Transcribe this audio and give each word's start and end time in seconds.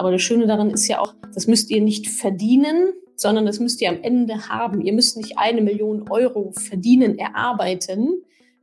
Aber 0.00 0.12
das 0.12 0.22
Schöne 0.22 0.46
daran 0.46 0.70
ist 0.70 0.88
ja 0.88 0.98
auch, 0.98 1.14
das 1.34 1.46
müsst 1.46 1.70
ihr 1.70 1.82
nicht 1.82 2.08
verdienen, 2.08 2.94
sondern 3.16 3.44
das 3.44 3.60
müsst 3.60 3.82
ihr 3.82 3.90
am 3.90 4.02
Ende 4.02 4.48
haben. 4.48 4.80
Ihr 4.80 4.94
müsst 4.94 5.18
nicht 5.18 5.36
eine 5.36 5.60
Million 5.60 6.08
Euro 6.08 6.52
verdienen, 6.52 7.18
erarbeiten, 7.18 8.22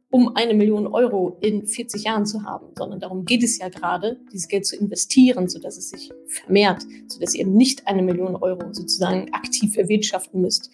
um 0.09 0.35
eine 0.35 0.55
Million 0.55 0.87
Euro 0.87 1.37
in 1.41 1.67
40 1.67 2.05
Jahren 2.05 2.25
zu 2.25 2.41
haben, 2.41 2.69
sondern 2.75 2.99
darum 2.99 3.23
geht 3.23 3.43
es 3.43 3.59
ja 3.59 3.69
gerade, 3.69 4.19
dieses 4.33 4.47
Geld 4.47 4.65
zu 4.65 4.77
investieren, 4.77 5.47
sodass 5.47 5.77
es 5.77 5.91
sich 5.91 6.11
vermehrt, 6.25 6.81
sodass 7.07 7.35
ihr 7.35 7.45
nicht 7.45 7.85
eine 7.85 8.01
Million 8.01 8.35
Euro 8.35 8.73
sozusagen 8.73 9.31
aktiv 9.31 9.77
erwirtschaften 9.77 10.41
müsst. 10.41 10.71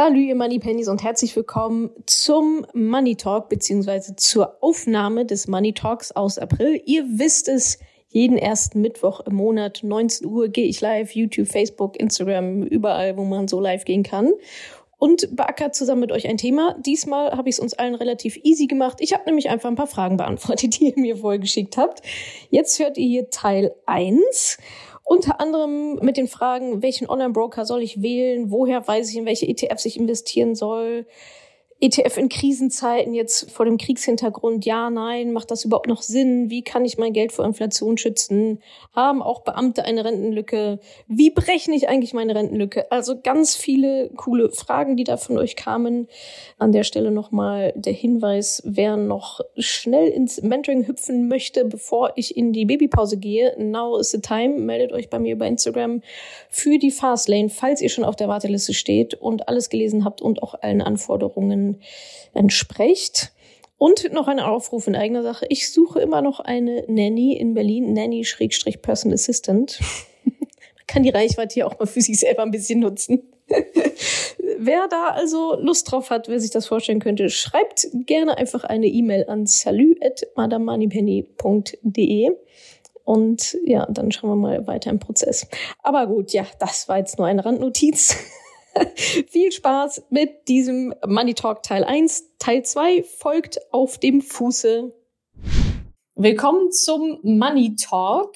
Salut, 0.00 0.18
ihr 0.18 0.36
Money 0.36 0.60
Pennies 0.60 0.86
und 0.86 1.02
herzlich 1.02 1.34
willkommen 1.34 1.90
zum 2.06 2.64
Money 2.72 3.16
Talk 3.16 3.48
beziehungsweise 3.48 4.14
zur 4.14 4.62
Aufnahme 4.62 5.26
des 5.26 5.48
Money 5.48 5.72
Talks 5.72 6.12
aus 6.12 6.38
April. 6.38 6.80
Ihr 6.86 7.04
wisst 7.18 7.48
es, 7.48 7.80
jeden 8.06 8.38
ersten 8.38 8.80
Mittwoch 8.80 9.18
im 9.26 9.34
Monat, 9.34 9.80
19 9.82 10.24
Uhr, 10.24 10.50
gehe 10.50 10.66
ich 10.66 10.80
live, 10.80 11.10
YouTube, 11.16 11.48
Facebook, 11.48 11.98
Instagram, 11.98 12.62
überall, 12.62 13.16
wo 13.16 13.24
man 13.24 13.48
so 13.48 13.58
live 13.58 13.84
gehen 13.84 14.04
kann. 14.04 14.30
Und 14.98 15.34
beackert 15.34 15.74
zusammen 15.74 16.02
mit 16.02 16.12
euch 16.12 16.28
ein 16.28 16.36
Thema. 16.36 16.76
Diesmal 16.78 17.32
habe 17.32 17.48
ich 17.48 17.56
es 17.56 17.60
uns 17.60 17.74
allen 17.74 17.96
relativ 17.96 18.36
easy 18.44 18.68
gemacht. 18.68 18.98
Ich 19.00 19.14
habe 19.14 19.24
nämlich 19.26 19.50
einfach 19.50 19.68
ein 19.68 19.74
paar 19.74 19.88
Fragen 19.88 20.16
beantwortet, 20.16 20.76
die 20.78 20.90
ihr 20.90 20.94
mir 20.96 21.16
vorher 21.16 21.40
geschickt 21.40 21.76
habt. 21.76 22.02
Jetzt 22.50 22.78
hört 22.78 22.98
ihr 22.98 23.06
hier 23.08 23.30
Teil 23.30 23.74
1. 23.86 24.58
Unter 25.08 25.40
anderem 25.40 25.94
mit 26.02 26.18
den 26.18 26.28
Fragen, 26.28 26.82
welchen 26.82 27.08
Online-Broker 27.08 27.64
soll 27.64 27.82
ich 27.82 28.02
wählen? 28.02 28.50
Woher 28.50 28.86
weiß 28.86 29.08
ich, 29.08 29.16
in 29.16 29.24
welche 29.24 29.48
ETFs 29.48 29.86
ich 29.86 29.98
investieren 29.98 30.54
soll? 30.54 31.06
ETF 31.80 32.16
in 32.16 32.28
Krisenzeiten 32.28 33.14
jetzt 33.14 33.52
vor 33.52 33.64
dem 33.64 33.78
Kriegshintergrund, 33.78 34.66
ja, 34.66 34.90
nein, 34.90 35.32
macht 35.32 35.52
das 35.52 35.64
überhaupt 35.64 35.86
noch 35.86 36.02
Sinn? 36.02 36.50
Wie 36.50 36.62
kann 36.62 36.84
ich 36.84 36.98
mein 36.98 37.12
Geld 37.12 37.30
vor 37.30 37.44
Inflation 37.44 37.96
schützen? 37.96 38.60
Haben 38.92 39.22
auch 39.22 39.42
Beamte 39.42 39.84
eine 39.84 40.04
Rentenlücke? 40.04 40.80
Wie 41.06 41.30
berechne 41.30 41.76
ich 41.76 41.88
eigentlich 41.88 42.14
meine 42.14 42.34
Rentenlücke? 42.34 42.90
Also 42.90 43.20
ganz 43.22 43.54
viele 43.54 44.10
coole 44.16 44.50
Fragen, 44.50 44.96
die 44.96 45.04
da 45.04 45.16
von 45.16 45.38
euch 45.38 45.54
kamen. 45.54 46.08
An 46.58 46.72
der 46.72 46.82
Stelle 46.82 47.12
nochmal 47.12 47.72
der 47.76 47.92
Hinweis, 47.92 48.60
wer 48.64 48.96
noch 48.96 49.38
schnell 49.56 50.08
ins 50.08 50.42
Mentoring 50.42 50.84
hüpfen 50.88 51.28
möchte, 51.28 51.64
bevor 51.64 52.10
ich 52.16 52.36
in 52.36 52.52
die 52.52 52.64
Babypause 52.64 53.18
gehe, 53.18 53.54
now 53.56 53.96
is 53.98 54.10
the 54.10 54.20
time, 54.20 54.58
meldet 54.58 54.90
euch 54.90 55.10
bei 55.10 55.20
mir 55.20 55.34
über 55.34 55.46
Instagram 55.46 56.02
für 56.50 56.78
die 56.78 56.90
Fastlane, 56.90 57.50
falls 57.50 57.80
ihr 57.80 57.88
schon 57.88 58.02
auf 58.02 58.16
der 58.16 58.26
Warteliste 58.26 58.74
steht 58.74 59.14
und 59.14 59.46
alles 59.46 59.70
gelesen 59.70 60.04
habt 60.04 60.20
und 60.20 60.42
auch 60.42 60.54
allen 60.60 60.82
Anforderungen 60.82 61.67
entspricht. 62.34 63.32
Und 63.76 64.12
noch 64.12 64.26
ein 64.26 64.40
Aufruf 64.40 64.88
in 64.88 64.96
eigener 64.96 65.22
Sache. 65.22 65.46
Ich 65.48 65.72
suche 65.72 66.00
immer 66.00 66.20
noch 66.20 66.40
eine 66.40 66.84
Nanny 66.88 67.36
in 67.36 67.54
Berlin, 67.54 67.92
Nanny-Personal 67.92 69.14
Assistant. 69.14 69.78
Man 70.24 70.86
kann 70.88 71.04
die 71.04 71.10
Reichweite 71.10 71.54
hier 71.54 71.68
auch 71.68 71.78
mal 71.78 71.86
für 71.86 72.00
sich 72.00 72.18
selber 72.18 72.42
ein 72.42 72.50
bisschen 72.50 72.80
nutzen. 72.80 73.22
wer 74.58 74.88
da 74.88 75.08
also 75.08 75.58
Lust 75.60 75.90
drauf 75.90 76.10
hat, 76.10 76.28
wer 76.28 76.38
sich 76.40 76.50
das 76.50 76.66
vorstellen 76.66 77.00
könnte, 77.00 77.30
schreibt 77.30 77.88
gerne 78.06 78.36
einfach 78.36 78.64
eine 78.64 78.88
E-Mail 78.88 79.24
an 79.28 79.46
salut.madamoneypenny.de. 79.46 82.32
Und 83.04 83.56
ja, 83.64 83.86
dann 83.90 84.12
schauen 84.12 84.28
wir 84.30 84.36
mal 84.36 84.66
weiter 84.66 84.90
im 84.90 84.98
Prozess. 84.98 85.46
Aber 85.82 86.06
gut, 86.06 86.32
ja, 86.32 86.44
das 86.58 86.88
war 86.88 86.98
jetzt 86.98 87.16
nur 87.18 87.26
eine 87.26 87.42
Randnotiz. 87.44 88.16
Viel 89.28 89.52
Spaß 89.52 90.04
mit 90.10 90.48
diesem 90.48 90.94
Money 91.06 91.34
Talk 91.34 91.62
Teil 91.62 91.84
1. 91.84 92.36
Teil 92.38 92.64
2 92.64 93.02
folgt 93.02 93.58
auf 93.72 93.98
dem 93.98 94.20
Fuße. 94.20 94.92
Willkommen 96.14 96.72
zum 96.72 97.20
Money 97.22 97.76
Talk. 97.76 98.34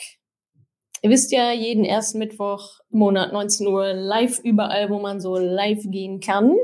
Ihr 1.02 1.10
wisst 1.10 1.32
ja, 1.32 1.52
jeden 1.52 1.84
ersten 1.84 2.18
Mittwoch 2.18 2.80
im 2.90 3.00
Monat 3.00 3.32
19 3.32 3.66
Uhr 3.66 3.92
live 3.92 4.38
überall, 4.40 4.88
wo 4.90 5.00
man 5.00 5.20
so 5.20 5.36
live 5.36 5.82
gehen 5.86 6.20
kann. 6.20 6.56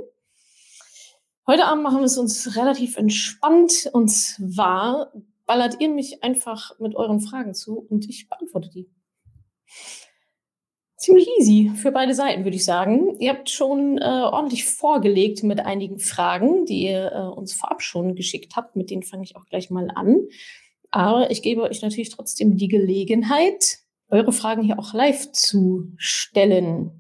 Heute 1.47 1.65
Abend 1.65 1.83
machen 1.83 1.99
wir 1.99 2.05
es 2.05 2.19
uns 2.19 2.57
relativ 2.57 2.97
entspannt 2.97 3.89
und 3.93 4.09
zwar 4.09 5.13
ballert 5.47 5.81
ihr 5.81 5.89
mich 5.89 6.23
einfach 6.23 6.79
mit 6.79 6.95
euren 6.95 7.21
Fragen 7.21 7.55
zu 7.55 7.79
und 7.79 8.09
ich 8.09 8.29
beantworte 8.29 8.69
die 8.71 8.91
ziemlich 10.99 11.29
easy 11.39 11.71
für 11.77 11.93
beide 11.93 12.13
Seiten, 12.13 12.45
würde 12.45 12.57
ich 12.57 12.65
sagen. 12.65 13.17
Ihr 13.21 13.31
habt 13.31 13.49
schon 13.49 13.99
äh, 13.99 14.05
ordentlich 14.05 14.65
vorgelegt 14.65 15.45
mit 15.45 15.61
einigen 15.61 16.01
Fragen, 16.01 16.67
die 16.67 16.83
ihr 16.83 17.13
äh, 17.13 17.39
uns 17.39 17.55
vorab 17.55 17.83
schon 17.83 18.17
geschickt 18.17 18.57
habt. 18.57 18.77
Mit 18.77 18.91
denen 18.91 19.05
fange 19.05 19.23
ich 19.23 19.37
auch 19.37 19.47
gleich 19.47 19.71
mal 19.71 19.91
an. 19.95 20.27
Aber 20.91 21.31
ich 21.31 21.41
gebe 21.43 21.63
euch 21.63 21.83
natürlich 21.83 22.11
trotzdem 22.11 22.57
die 22.57 22.69
Gelegenheit, 22.69 23.79
eure 24.09 24.33
Fragen 24.33 24.63
hier 24.63 24.79
auch 24.79 24.93
live 24.93 25.31
zu 25.33 25.93
stellen. 25.97 26.91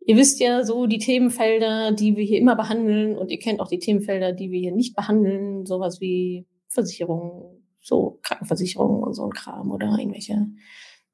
Ihr 0.00 0.16
wisst 0.16 0.40
ja 0.40 0.64
so 0.64 0.86
die 0.86 0.98
Themenfelder, 0.98 1.92
die 1.92 2.16
wir 2.16 2.24
hier 2.24 2.38
immer 2.38 2.56
behandeln 2.56 3.16
und 3.16 3.30
ihr 3.30 3.38
kennt 3.38 3.60
auch 3.60 3.68
die 3.68 3.78
Themenfelder, 3.78 4.32
die 4.32 4.50
wir 4.50 4.58
hier 4.58 4.72
nicht 4.72 4.96
behandeln, 4.96 5.66
sowas 5.66 6.00
wie 6.00 6.46
Versicherungen, 6.68 7.62
so 7.80 8.18
Krankenversicherungen 8.22 9.04
und 9.04 9.12
so 9.12 9.24
ein 9.24 9.32
Kram 9.32 9.70
oder 9.70 9.96
irgendwelche 9.98 10.46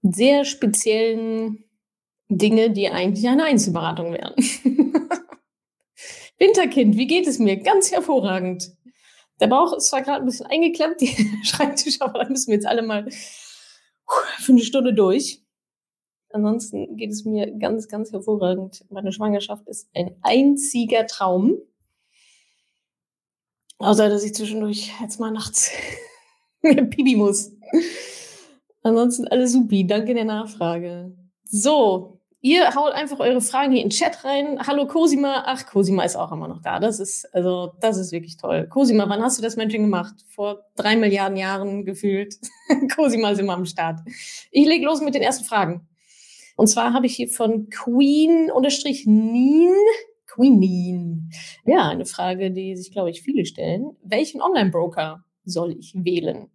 sehr 0.03 0.45
speziellen 0.45 1.65
Dinge, 2.29 2.71
die 2.71 2.89
eigentlich 2.89 3.29
eine 3.29 3.45
Einzelberatung 3.45 4.13
wären. 4.13 4.35
Winterkind, 6.39 6.97
wie 6.97 7.07
geht 7.07 7.27
es 7.27 7.39
mir? 7.39 7.57
Ganz 7.59 7.93
hervorragend. 7.93 8.73
Der 9.41 9.47
Bauch 9.47 9.73
ist 9.73 9.87
zwar 9.87 10.03
gerade 10.03 10.23
ein 10.23 10.27
bisschen 10.27 10.47
eingeklemmt, 10.47 11.01
die 11.01 11.09
Schreibtisch, 11.45 12.01
aber 12.01 12.21
da 12.21 12.29
müssen 12.29 12.49
wir 12.49 12.55
jetzt 12.55 12.67
alle 12.67 12.83
mal 12.83 13.07
für 14.39 14.53
eine 14.53 14.63
Stunde 14.63 14.95
durch. 14.95 15.43
Ansonsten 16.31 16.97
geht 16.97 17.11
es 17.11 17.25
mir 17.25 17.53
ganz, 17.59 17.89
ganz 17.89 18.13
hervorragend. 18.13 18.85
Meine 18.91 19.13
Schwangerschaft 19.13 19.69
ist 19.69 19.89
ein 19.95 20.17
einziger 20.23 21.07
Traum. 21.07 21.59
Außer, 23.79 24.09
dass 24.09 24.25
ich 24.25 24.35
zwischendurch 24.35 24.93
jetzt 25.01 25.21
mal 25.21 25.31
nachts 25.31 25.71
Pipi 26.63 27.17
muss. 27.17 27.53
Ansonsten 28.83 29.29
alles 29.29 29.53
supi. 29.53 29.87
Danke 29.87 30.15
der 30.15 30.25
Nachfrage. 30.25 31.17
So, 31.57 32.19
Ihr 32.41 32.75
haut 32.75 32.93
einfach 32.93 33.21
eure 33.21 33.41
Fragen 33.41 33.73
hier 33.73 33.81
in 33.81 33.89
den 33.89 33.97
Chat 33.97 34.25
rein. 34.25 34.59
Hallo 34.67 34.89
Cosima. 34.89 35.45
Ach, 35.47 35.65
Cosima 35.65 36.03
ist 36.03 36.17
auch 36.17 36.33
immer 36.33 36.49
noch 36.49 36.61
da. 36.61 36.81
Das 36.81 36.99
ist, 36.99 37.33
also, 37.33 37.73
das 37.81 37.97
ist 37.97 38.11
wirklich 38.11 38.37
toll. 38.37 38.67
Cosima, 38.69 39.09
wann 39.09 39.23
hast 39.23 39.39
du 39.39 39.43
das 39.43 39.55
Mentoring 39.55 39.85
gemacht? 39.85 40.15
Vor 40.29 40.65
drei 40.75 40.97
Milliarden 40.97 41.39
Jahren 41.39 41.85
gefühlt. 41.85 42.35
Cosima 42.97 43.31
ist 43.31 43.39
immer 43.39 43.55
am 43.55 43.67
Start. 43.67 44.01
Ich 44.51 44.67
leg 44.67 44.83
los 44.83 45.01
mit 45.01 45.15
den 45.15 45.23
ersten 45.23 45.45
Fragen. 45.45 45.87
Und 46.57 46.67
zwar 46.67 46.93
habe 46.93 47.07
ich 47.07 47.15
hier 47.15 47.29
von 47.29 47.71
Queen 47.71 48.51
Ja, 51.65 51.89
eine 51.89 52.05
Frage, 52.05 52.51
die 52.51 52.75
sich, 52.77 52.91
glaube 52.91 53.11
ich, 53.11 53.23
viele 53.23 53.47
stellen. 53.47 53.97
Welchen 54.03 54.43
Online-Broker 54.43 55.25
soll 55.45 55.77
ich 55.79 55.95
wählen? 55.95 56.51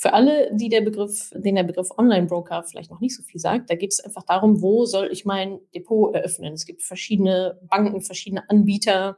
Für 0.00 0.12
alle, 0.12 0.54
die 0.54 0.68
der 0.68 0.82
Begriff, 0.82 1.32
den 1.34 1.56
der 1.56 1.64
Begriff 1.64 1.90
Online-Broker 1.98 2.62
vielleicht 2.62 2.88
noch 2.88 3.00
nicht 3.00 3.16
so 3.16 3.24
viel 3.24 3.40
sagt, 3.40 3.68
da 3.68 3.74
geht 3.74 3.92
es 3.92 3.98
einfach 3.98 4.22
darum, 4.22 4.62
wo 4.62 4.84
soll 4.84 5.08
ich 5.10 5.24
mein 5.24 5.58
Depot 5.74 6.14
eröffnen? 6.14 6.52
Es 6.52 6.66
gibt 6.66 6.82
verschiedene 6.82 7.58
Banken, 7.68 8.00
verschiedene 8.00 8.48
Anbieter, 8.48 9.16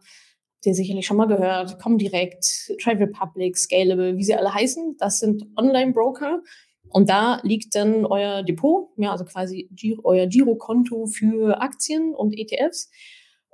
die 0.64 0.72
sicherlich 0.72 1.04
schon 1.04 1.18
mal 1.18 1.26
gehört, 1.26 1.78
Comdirect, 1.78 2.72
Trade 2.82 3.00
Republic, 3.00 3.58
Scalable, 3.58 4.16
wie 4.16 4.24
sie 4.24 4.34
alle 4.34 4.54
heißen. 4.54 4.96
Das 4.98 5.20
sind 5.20 5.44
Online-Broker. 5.54 6.40
Und 6.88 7.10
da 7.10 7.40
liegt 7.42 7.74
dann 7.74 8.06
euer 8.06 8.42
Depot, 8.42 8.88
ja, 8.96 9.12
also 9.12 9.26
quasi 9.26 9.68
euer 10.02 10.28
Girokonto 10.28 11.04
für 11.08 11.60
Aktien 11.60 12.14
und 12.14 12.32
ETFs. 12.32 12.90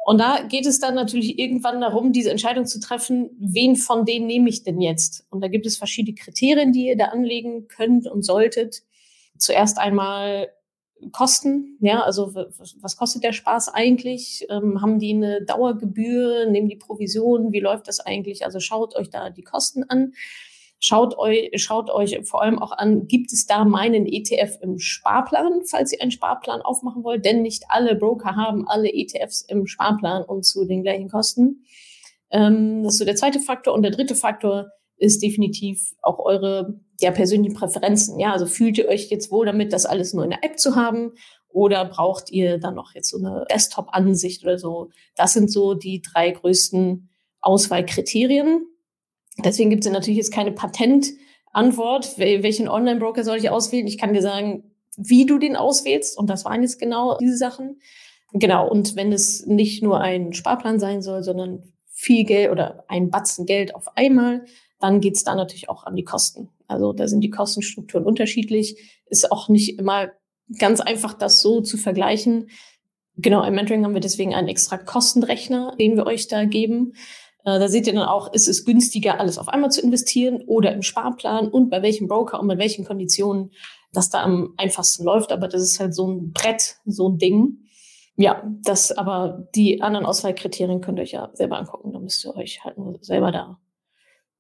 Und 0.07 0.19
da 0.19 0.41
geht 0.43 0.67
es 0.67 0.79
dann 0.79 0.95
natürlich 0.95 1.37
irgendwann 1.37 1.81
darum, 1.81 2.13
diese 2.13 2.31
Entscheidung 2.31 2.65
zu 2.65 2.79
treffen, 2.79 3.29
wen 3.41 3.75
von 3.75 4.05
denen 4.05 4.29
nehme 4.29 4.49
ich 4.49 4.63
denn 4.63 4.81
jetzt? 4.81 5.27
Und 5.31 5.41
da 5.41 5.49
gibt 5.49 5.67
es 5.67 5.79
verschiedene 5.79 6.15
Kriterien, 6.15 6.71
die 6.71 6.87
ihr 6.87 6.97
da 6.97 7.07
anlegen 7.07 7.67
könnt 7.67 8.07
und 8.07 8.23
solltet. 8.23 8.85
Zuerst 9.37 9.79
einmal 9.79 10.49
Kosten, 11.11 11.77
ja, 11.81 12.03
also 12.03 12.37
was 12.37 12.97
kostet 12.97 13.25
der 13.25 13.33
Spaß 13.33 13.71
eigentlich? 13.71 14.47
Ähm, 14.49 14.81
haben 14.81 15.01
die 15.01 15.13
eine 15.13 15.43
Dauergebühr? 15.43 16.47
Nehmen 16.47 16.69
die 16.69 16.77
Provisionen? 16.77 17.51
Wie 17.51 17.59
läuft 17.59 17.89
das 17.89 17.99
eigentlich? 17.99 18.45
Also 18.45 18.61
schaut 18.61 18.95
euch 18.95 19.11
da 19.11 19.31
die 19.31 19.43
Kosten 19.43 19.83
an. 19.83 20.13
Schaut 20.79 21.17
euch, 21.19 21.51
schaut 21.57 21.91
euch 21.91 22.19
vor 22.25 22.43
allem 22.43 22.59
auch 22.59 22.73
an, 22.73 23.07
gibt 23.07 23.33
es 23.33 23.47
da 23.47 23.65
meinen 23.65 24.07
ETF 24.07 24.59
im 24.61 24.79
Sparplan, 24.79 25.63
falls 25.65 25.93
ihr 25.93 26.03
einen 26.03 26.11
Sparplan 26.11 26.61
aufmachen 26.61 27.03
wollt? 27.03 27.25
Denn 27.25 27.43
nicht 27.43 27.65
alle 27.69 27.95
Broker 27.97 28.37
haben 28.37 28.69
alle 28.69 28.93
ETFs 28.93 29.43
im 29.43 29.67
Sparplan 29.67 30.25
und 30.25 30.45
zu 30.45 30.67
den 30.67 30.83
gleichen 30.83 31.09
Kosten. 31.09 31.65
Ähm, 32.31 32.83
das 32.85 32.95
ist 32.95 32.99
so 32.99 33.05
der 33.05 33.17
zweite 33.17 33.41
Faktor. 33.41 33.75
Und 33.75 33.83
der 33.83 33.93
dritte 33.93 34.15
Faktor 34.15 34.67
ist 34.99 35.23
definitiv 35.23 35.95
auch 36.03 36.19
eure 36.19 36.81
ja, 37.01 37.11
persönlichen 37.11 37.55
Präferenzen. 37.55 38.19
Ja, 38.19 38.33
also 38.33 38.47
fühlt 38.47 38.79
ihr 38.79 38.89
euch 38.89 39.11
jetzt 39.11 39.31
wohl 39.31 39.47
damit, 39.47 39.73
das 39.73 39.87
alles 39.87 40.13
nur 40.13 40.25
in 40.25 40.31
der 40.31 40.45
App 40.45 40.59
zu 40.59 40.77
haben? 40.77 41.13
oder 41.57 41.87
braucht 41.87 42.31
ihr 42.31 42.59
dann 42.59 42.75
noch 42.75 42.95
jetzt 42.95 43.09
so 43.09 43.17
eine 43.17 43.47
Desktop-Ansicht 43.51 44.43
oder 44.43 44.59
so? 44.59 44.91
Das 45.15 45.33
sind 45.33 45.51
so 45.51 45.73
die 45.73 46.03
drei 46.03 46.31
größten 46.31 47.09
Auswahlkriterien. 47.41 48.67
Deswegen 49.45 49.71
gibt 49.71 49.85
es 49.85 49.93
natürlich 49.93 50.19
jetzt 50.19 50.33
keine 50.33 50.53
Patentantwort, 50.53 52.19
welchen 52.19 52.69
Online-Broker 52.69 53.25
soll 53.25 53.37
ich 53.37 53.51
auswählen. 53.51 53.87
Ich 53.87 53.99
kann 53.99 54.15
dir 54.15 54.23
sagen, 54.23 54.65
wie 54.97 55.27
du 55.27 55.39
den 55.39 55.57
auswählst. 55.57 56.19
Und 56.19 56.31
das 56.31 56.45
waren 56.45 56.63
jetzt 56.63 56.79
genau 56.79 57.19
diese 57.19 57.37
Sachen. 57.37 57.81
Genau. 58.33 58.69
Und 58.69 58.97
wenn 58.97 59.13
es 59.13 59.47
nicht 59.47 59.83
nur 59.83 60.01
ein 60.01 60.33
Sparplan 60.33 60.81
sein 60.81 61.03
soll, 61.03 61.23
sondern 61.23 61.73
viel 61.87 62.25
Geld 62.25 62.51
oder 62.51 62.85
ein 62.89 63.11
Batzen 63.11 63.47
Geld 63.47 63.75
auf 63.75 63.97
einmal, 63.97 64.45
dann 64.81 65.01
geht's 65.01 65.25
da 65.25 65.35
natürlich 65.35 65.69
auch 65.69 65.85
an 65.85 65.97
die 65.97 66.05
Kosten. 66.05 66.51
Also 66.67 66.93
da 66.93 67.09
sind 67.09 67.21
die 67.21 67.31
Kostenstrukturen 67.31 68.05
unterschiedlich. 68.05 69.01
Ist 69.07 69.31
auch 69.31 69.49
nicht 69.49 69.79
immer 69.79 70.11
ganz 70.59 70.81
einfach, 70.81 71.15
das 71.15 71.41
so 71.41 71.61
zu 71.61 71.77
vergleichen. 71.77 72.51
Genau, 73.17 73.43
im 73.45 73.55
Mentoring 73.55 73.85
haben 73.85 73.95
wir 73.95 74.01
deswegen 74.01 74.35
einen 74.35 74.49
extra 74.49 74.77
Kostenrechner, 74.77 75.75
den 75.79 75.97
wir 75.97 76.07
euch 76.07 76.29
da 76.29 76.45
geben. 76.45 76.93
Äh, 77.47 77.61
da 77.61 77.69
seht 77.69 77.87
ihr 77.87 77.95
dann 77.95 78.09
auch, 78.09 78.33
ist 78.33 78.49
es 78.49 78.65
günstiger, 78.65 79.21
alles 79.21 79.39
auf 79.39 79.49
einmal 79.49 79.71
zu 79.71 79.81
investieren 79.81 80.43
oder 80.47 80.73
im 80.73 80.83
Sparplan 80.83 81.49
und 81.49 81.71
bei 81.71 81.81
welchem 81.81 82.09
Broker 82.09 82.41
und 82.41 82.49
mit 82.49 82.59
welchen 82.59 82.85
Konditionen 82.85 83.53
das 83.93 84.11
da 84.11 84.23
am 84.23 84.55
einfachsten 84.57 85.05
läuft. 85.05 85.33
Aber 85.33 85.47
das 85.47 85.63
ist 85.63 85.79
halt 85.79 85.95
so 85.95 86.09
ein 86.09 86.33
Brett, 86.33 86.77
so 86.85 87.09
ein 87.09 87.19
Ding. 87.19 87.61
Ja, 88.17 88.43
das 88.63 88.91
aber 88.93 89.47
die 89.55 89.81
anderen 89.81 90.07
Auswahlkriterien 90.07 90.81
könnt 90.81 90.99
ihr 90.99 91.03
euch 91.03 91.13
ja 91.13 91.31
selber 91.35 91.59
angucken. 91.59 91.93
Da 91.93 92.01
müsst 92.01 92.25
ihr 92.25 92.35
euch 92.35 92.65
halt 92.65 92.79
nur 92.79 92.99
selber 93.01 93.31
da 93.31 93.61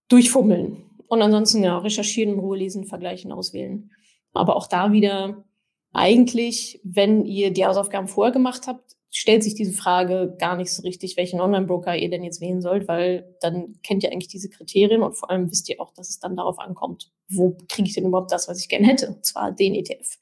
durchfummeln. 0.08 0.82
Und 1.08 1.22
ansonsten 1.22 1.62
ja, 1.62 1.78
recherchieren, 1.78 2.34
in 2.34 2.40
Ruhe 2.40 2.58
lesen, 2.58 2.86
vergleichen, 2.86 3.30
auswählen. 3.30 3.92
Aber 4.32 4.56
auch 4.56 4.66
da 4.66 4.90
wieder 4.90 5.44
eigentlich, 5.92 6.80
wenn 6.82 7.24
ihr 7.24 7.52
die 7.52 7.64
Hausaufgaben 7.64 8.08
vorher 8.08 8.32
gemacht 8.32 8.66
habt, 8.66 8.95
stellt 9.16 9.42
sich 9.42 9.54
diese 9.54 9.72
Frage 9.72 10.36
gar 10.38 10.56
nicht 10.56 10.70
so 10.70 10.82
richtig, 10.82 11.16
welchen 11.16 11.40
Online-Broker 11.40 11.96
ihr 11.96 12.10
denn 12.10 12.22
jetzt 12.22 12.42
wählen 12.42 12.60
sollt, 12.60 12.86
weil 12.86 13.34
dann 13.40 13.80
kennt 13.82 14.02
ihr 14.02 14.12
eigentlich 14.12 14.28
diese 14.28 14.50
Kriterien 14.50 15.02
und 15.02 15.14
vor 15.14 15.30
allem 15.30 15.50
wisst 15.50 15.70
ihr 15.70 15.80
auch, 15.80 15.90
dass 15.94 16.10
es 16.10 16.20
dann 16.20 16.36
darauf 16.36 16.58
ankommt, 16.58 17.10
wo 17.28 17.56
kriege 17.66 17.88
ich 17.88 17.94
denn 17.94 18.04
überhaupt 18.04 18.30
das, 18.30 18.46
was 18.46 18.60
ich 18.60 18.68
gerne 18.68 18.86
hätte, 18.86 19.08
und 19.08 19.24
zwar 19.24 19.52
den 19.52 19.74
ETF, 19.74 20.18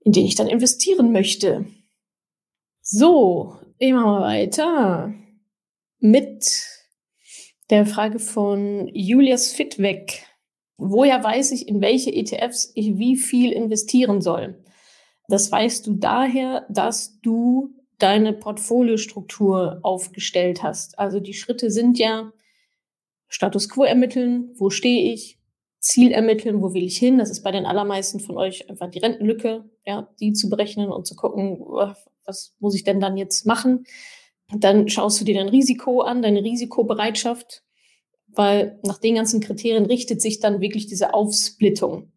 in 0.00 0.12
den 0.12 0.26
ich 0.26 0.34
dann 0.34 0.48
investieren 0.48 1.12
möchte. 1.12 1.64
So, 2.82 3.56
mal 3.80 4.20
weiter 4.20 5.14
mit 5.98 6.66
der 7.70 7.86
Frage 7.86 8.18
von 8.18 8.90
Julius 8.92 9.52
Fitweg. 9.52 10.26
Woher 10.76 11.24
weiß 11.24 11.52
ich, 11.52 11.68
in 11.68 11.80
welche 11.80 12.12
ETFs 12.12 12.70
ich 12.74 12.98
wie 12.98 13.16
viel 13.16 13.52
investieren 13.52 14.20
soll? 14.20 14.62
Das 15.28 15.50
weißt 15.50 15.86
du 15.86 15.94
daher, 15.94 16.66
dass 16.68 17.18
du 17.22 17.74
deine 17.98 18.32
Portfoliostruktur 18.32 19.80
aufgestellt 19.82 20.62
hast. 20.62 20.98
Also 20.98 21.20
die 21.20 21.34
Schritte 21.34 21.70
sind 21.70 21.98
ja 21.98 22.32
Status 23.28 23.68
quo 23.68 23.84
ermitteln, 23.84 24.50
wo 24.56 24.70
stehe 24.70 25.12
ich, 25.12 25.38
Ziel 25.80 26.12
ermitteln, 26.12 26.62
wo 26.62 26.72
will 26.72 26.84
ich 26.84 26.96
hin. 26.96 27.18
Das 27.18 27.30
ist 27.30 27.42
bei 27.42 27.50
den 27.50 27.66
allermeisten 27.66 28.20
von 28.20 28.36
euch 28.38 28.70
einfach 28.70 28.90
die 28.90 29.00
Rentenlücke, 29.00 29.68
ja, 29.84 30.08
die 30.18 30.32
zu 30.32 30.48
berechnen 30.48 30.90
und 30.90 31.06
zu 31.06 31.14
gucken, 31.14 31.60
was 32.24 32.54
muss 32.58 32.74
ich 32.74 32.84
denn 32.84 33.00
dann 33.00 33.16
jetzt 33.16 33.44
machen. 33.44 33.84
Dann 34.52 34.88
schaust 34.88 35.20
du 35.20 35.24
dir 35.24 35.34
dein 35.34 35.48
Risiko 35.48 36.00
an, 36.00 36.22
deine 36.22 36.42
Risikobereitschaft, 36.42 37.62
weil 38.28 38.78
nach 38.82 38.98
den 38.98 39.14
ganzen 39.14 39.40
Kriterien 39.40 39.86
richtet 39.86 40.22
sich 40.22 40.40
dann 40.40 40.60
wirklich 40.60 40.86
diese 40.86 41.12
Aufsplittung. 41.12 42.12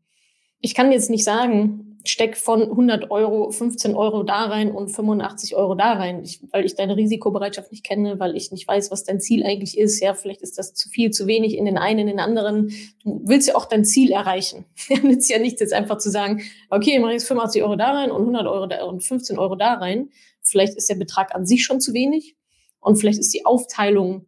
Ich 0.59 0.73
kann 0.73 0.91
jetzt 0.91 1.09
nicht 1.09 1.23
sagen, 1.23 1.86
steck 2.05 2.37
von 2.37 2.61
100 2.61 3.11
Euro 3.11 3.51
15 3.51 3.95
Euro 3.95 4.23
da 4.23 4.45
rein 4.45 4.71
und 4.71 4.89
85 4.89 5.55
Euro 5.55 5.75
da 5.75 5.93
rein, 5.93 6.23
ich, 6.23 6.41
weil 6.51 6.65
ich 6.65 6.75
deine 6.75 6.95
Risikobereitschaft 6.95 7.71
nicht 7.71 7.83
kenne, 7.83 8.19
weil 8.19 8.35
ich 8.35 8.51
nicht 8.51 8.67
weiß, 8.67 8.91
was 8.91 9.03
dein 9.03 9.19
Ziel 9.19 9.43
eigentlich 9.43 9.77
ist. 9.77 10.01
Ja, 10.01 10.13
vielleicht 10.13 10.41
ist 10.41 10.57
das 10.57 10.73
zu 10.73 10.89
viel, 10.89 11.11
zu 11.11 11.27
wenig 11.27 11.57
in 11.57 11.65
den 11.65 11.77
einen, 11.77 11.99
in 11.99 12.07
den 12.07 12.19
anderen. 12.19 12.69
Du 13.03 13.21
willst 13.25 13.47
ja 13.47 13.55
auch 13.55 13.65
dein 13.65 13.85
Ziel 13.85 14.11
erreichen. 14.11 14.65
Nützt 15.03 15.29
ja 15.29 15.39
nichts, 15.39 15.59
jetzt 15.59 15.73
einfach 15.73 15.97
zu 15.97 16.09
sagen, 16.09 16.41
okay, 16.69 16.99
mache 16.99 17.13
jetzt 17.13 17.27
85 17.27 17.63
Euro 17.63 17.75
da 17.75 17.91
rein 17.91 18.11
und 18.11 18.21
100 18.21 18.47
Euro 18.47 18.67
da 18.67 18.83
und 18.85 19.03
15 19.03 19.37
Euro 19.37 19.55
da 19.55 19.73
rein. 19.73 20.09
Vielleicht 20.41 20.75
ist 20.75 20.89
der 20.89 20.95
Betrag 20.95 21.35
an 21.35 21.45
sich 21.45 21.63
schon 21.63 21.81
zu 21.81 21.93
wenig 21.93 22.35
und 22.79 22.97
vielleicht 22.97 23.19
ist 23.19 23.33
die 23.33 23.45
Aufteilung 23.45 24.25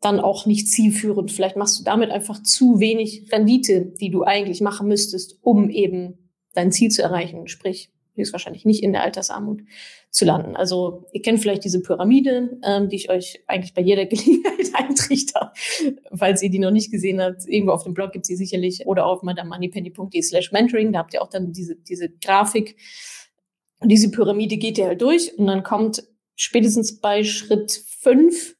dann 0.00 0.18
auch 0.18 0.46
nicht 0.46 0.68
zielführend. 0.68 1.30
Vielleicht 1.30 1.56
machst 1.56 1.78
du 1.78 1.84
damit 1.84 2.10
einfach 2.10 2.42
zu 2.42 2.80
wenig 2.80 3.30
Rendite, 3.30 3.84
die 4.00 4.10
du 4.10 4.24
eigentlich 4.24 4.60
machen 4.60 4.88
müsstest, 4.88 5.38
um 5.42 5.68
eben 5.68 6.29
dein 6.54 6.72
Ziel 6.72 6.90
zu 6.90 7.02
erreichen, 7.02 7.48
sprich 7.48 7.90
höchstwahrscheinlich 8.14 8.64
nicht 8.64 8.82
in 8.82 8.92
der 8.92 9.02
Altersarmut 9.02 9.62
zu 10.10 10.24
landen. 10.24 10.56
Also 10.56 11.04
ihr 11.12 11.22
kennt 11.22 11.40
vielleicht 11.40 11.64
diese 11.64 11.80
Pyramide, 11.80 12.58
ähm, 12.64 12.88
die 12.88 12.96
ich 12.96 13.10
euch 13.10 13.42
eigentlich 13.46 13.74
bei 13.74 13.82
jeder 13.82 14.06
Gelegenheit 14.06 14.70
eintrichter. 14.74 15.52
Falls 16.12 16.42
ihr 16.42 16.50
die 16.50 16.58
noch 16.58 16.70
nicht 16.70 16.90
gesehen 16.90 17.20
habt, 17.20 17.46
irgendwo 17.46 17.72
auf 17.72 17.84
dem 17.84 17.94
Blog 17.94 18.12
gibt 18.12 18.26
sie 18.26 18.36
sicherlich 18.36 18.86
oder 18.86 19.06
auf 19.06 19.22
madamoneypenny.de 19.22 20.22
slash 20.22 20.52
mentoring. 20.52 20.92
Da 20.92 21.00
habt 21.00 21.14
ihr 21.14 21.22
auch 21.22 21.30
dann 21.30 21.52
diese, 21.52 21.76
diese 21.76 22.08
Grafik. 22.08 22.76
Und 23.80 23.88
diese 23.90 24.10
Pyramide 24.10 24.58
geht 24.58 24.76
ihr 24.78 24.86
halt 24.86 25.00
durch 25.00 25.38
und 25.38 25.46
dann 25.46 25.62
kommt 25.62 26.04
spätestens 26.36 27.00
bei 27.00 27.24
Schritt 27.24 27.82
fünf 27.88 28.56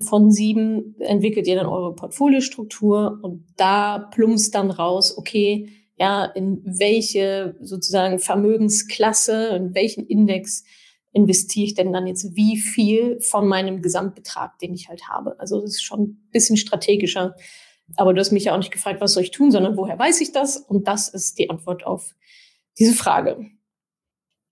von 0.00 0.32
sieben 0.32 0.96
entwickelt 0.98 1.46
ihr 1.46 1.54
dann 1.54 1.66
eure 1.66 1.94
Portfoliostruktur 1.94 3.20
und 3.22 3.46
da 3.56 3.98
plumpst 3.98 4.54
dann 4.54 4.72
raus, 4.72 5.16
okay, 5.16 5.68
ja, 5.96 6.24
in 6.24 6.60
welche 6.64 7.56
sozusagen 7.60 8.18
Vermögensklasse, 8.18 9.48
in 9.56 9.74
welchen 9.74 10.06
Index 10.06 10.64
investiere 11.12 11.66
ich 11.66 11.74
denn 11.74 11.92
dann 11.92 12.06
jetzt 12.06 12.34
wie 12.34 12.58
viel 12.58 13.20
von 13.20 13.46
meinem 13.46 13.80
Gesamtbetrag, 13.80 14.58
den 14.58 14.74
ich 14.74 14.88
halt 14.88 15.08
habe. 15.08 15.38
Also 15.38 15.60
das 15.60 15.70
ist 15.70 15.84
schon 15.84 16.02
ein 16.02 16.28
bisschen 16.32 16.56
strategischer. 16.56 17.36
Aber 17.96 18.12
du 18.12 18.20
hast 18.20 18.32
mich 18.32 18.44
ja 18.44 18.54
auch 18.54 18.58
nicht 18.58 18.72
gefragt, 18.72 19.00
was 19.00 19.12
soll 19.12 19.22
ich 19.22 19.30
tun, 19.30 19.52
sondern 19.52 19.76
woher 19.76 19.98
weiß 19.98 20.20
ich 20.20 20.32
das? 20.32 20.56
Und 20.56 20.88
das 20.88 21.08
ist 21.08 21.38
die 21.38 21.50
Antwort 21.50 21.86
auf 21.86 22.14
diese 22.78 22.94
Frage. 22.94 23.46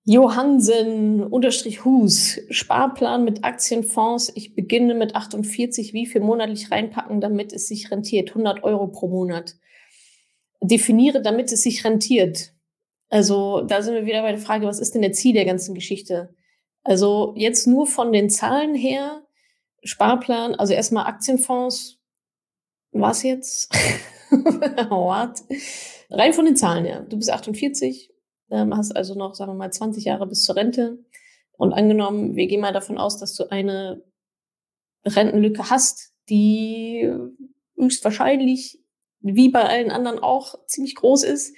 Johansen 0.04 1.22
unterstrich 1.22 1.84
Hus, 1.84 2.38
Sparplan 2.50 3.24
mit 3.24 3.44
Aktienfonds. 3.44 4.32
Ich 4.34 4.54
beginne 4.54 4.94
mit 4.94 5.14
48, 5.14 5.92
wie 5.92 6.06
viel 6.06 6.20
monatlich 6.20 6.70
reinpacken, 6.70 7.20
damit 7.20 7.52
es 7.52 7.68
sich 7.68 7.90
rentiert? 7.90 8.30
100 8.30 8.64
Euro 8.64 8.88
pro 8.88 9.08
Monat 9.08 9.56
definiere, 10.62 11.20
damit 11.20 11.52
es 11.52 11.62
sich 11.62 11.84
rentiert. 11.84 12.54
Also 13.08 13.60
da 13.62 13.82
sind 13.82 13.94
wir 13.94 14.06
wieder 14.06 14.22
bei 14.22 14.32
der 14.32 14.40
Frage, 14.40 14.66
was 14.66 14.78
ist 14.78 14.94
denn 14.94 15.02
der 15.02 15.12
Ziel 15.12 15.34
der 15.34 15.44
ganzen 15.44 15.74
Geschichte? 15.74 16.34
Also 16.82 17.34
jetzt 17.36 17.66
nur 17.66 17.86
von 17.86 18.12
den 18.12 18.30
Zahlen 18.30 18.74
her, 18.74 19.22
Sparplan, 19.84 20.54
also 20.54 20.72
erstmal 20.72 21.06
Aktienfonds, 21.06 21.98
was 22.92 23.22
jetzt? 23.22 23.72
What? 24.30 25.42
Rein 26.10 26.32
von 26.32 26.44
den 26.44 26.56
Zahlen 26.56 26.84
her. 26.84 27.00
Du 27.08 27.16
bist 27.16 27.30
48, 27.30 28.10
ähm, 28.50 28.76
hast 28.76 28.94
also 28.96 29.14
noch, 29.14 29.34
sagen 29.34 29.52
wir 29.52 29.56
mal, 29.56 29.72
20 29.72 30.04
Jahre 30.04 30.26
bis 30.26 30.44
zur 30.44 30.56
Rente. 30.56 30.98
Und 31.52 31.72
angenommen, 31.72 32.36
wir 32.36 32.46
gehen 32.46 32.60
mal 32.60 32.72
davon 32.72 32.98
aus, 32.98 33.18
dass 33.18 33.34
du 33.34 33.50
eine 33.50 34.02
Rentenlücke 35.04 35.70
hast, 35.70 36.14
die 36.28 37.12
höchstwahrscheinlich 37.76 38.81
wie 39.22 39.48
bei 39.48 39.62
allen 39.62 39.90
anderen 39.90 40.18
auch 40.18 40.66
ziemlich 40.66 40.94
groß 40.94 41.22
ist, 41.22 41.54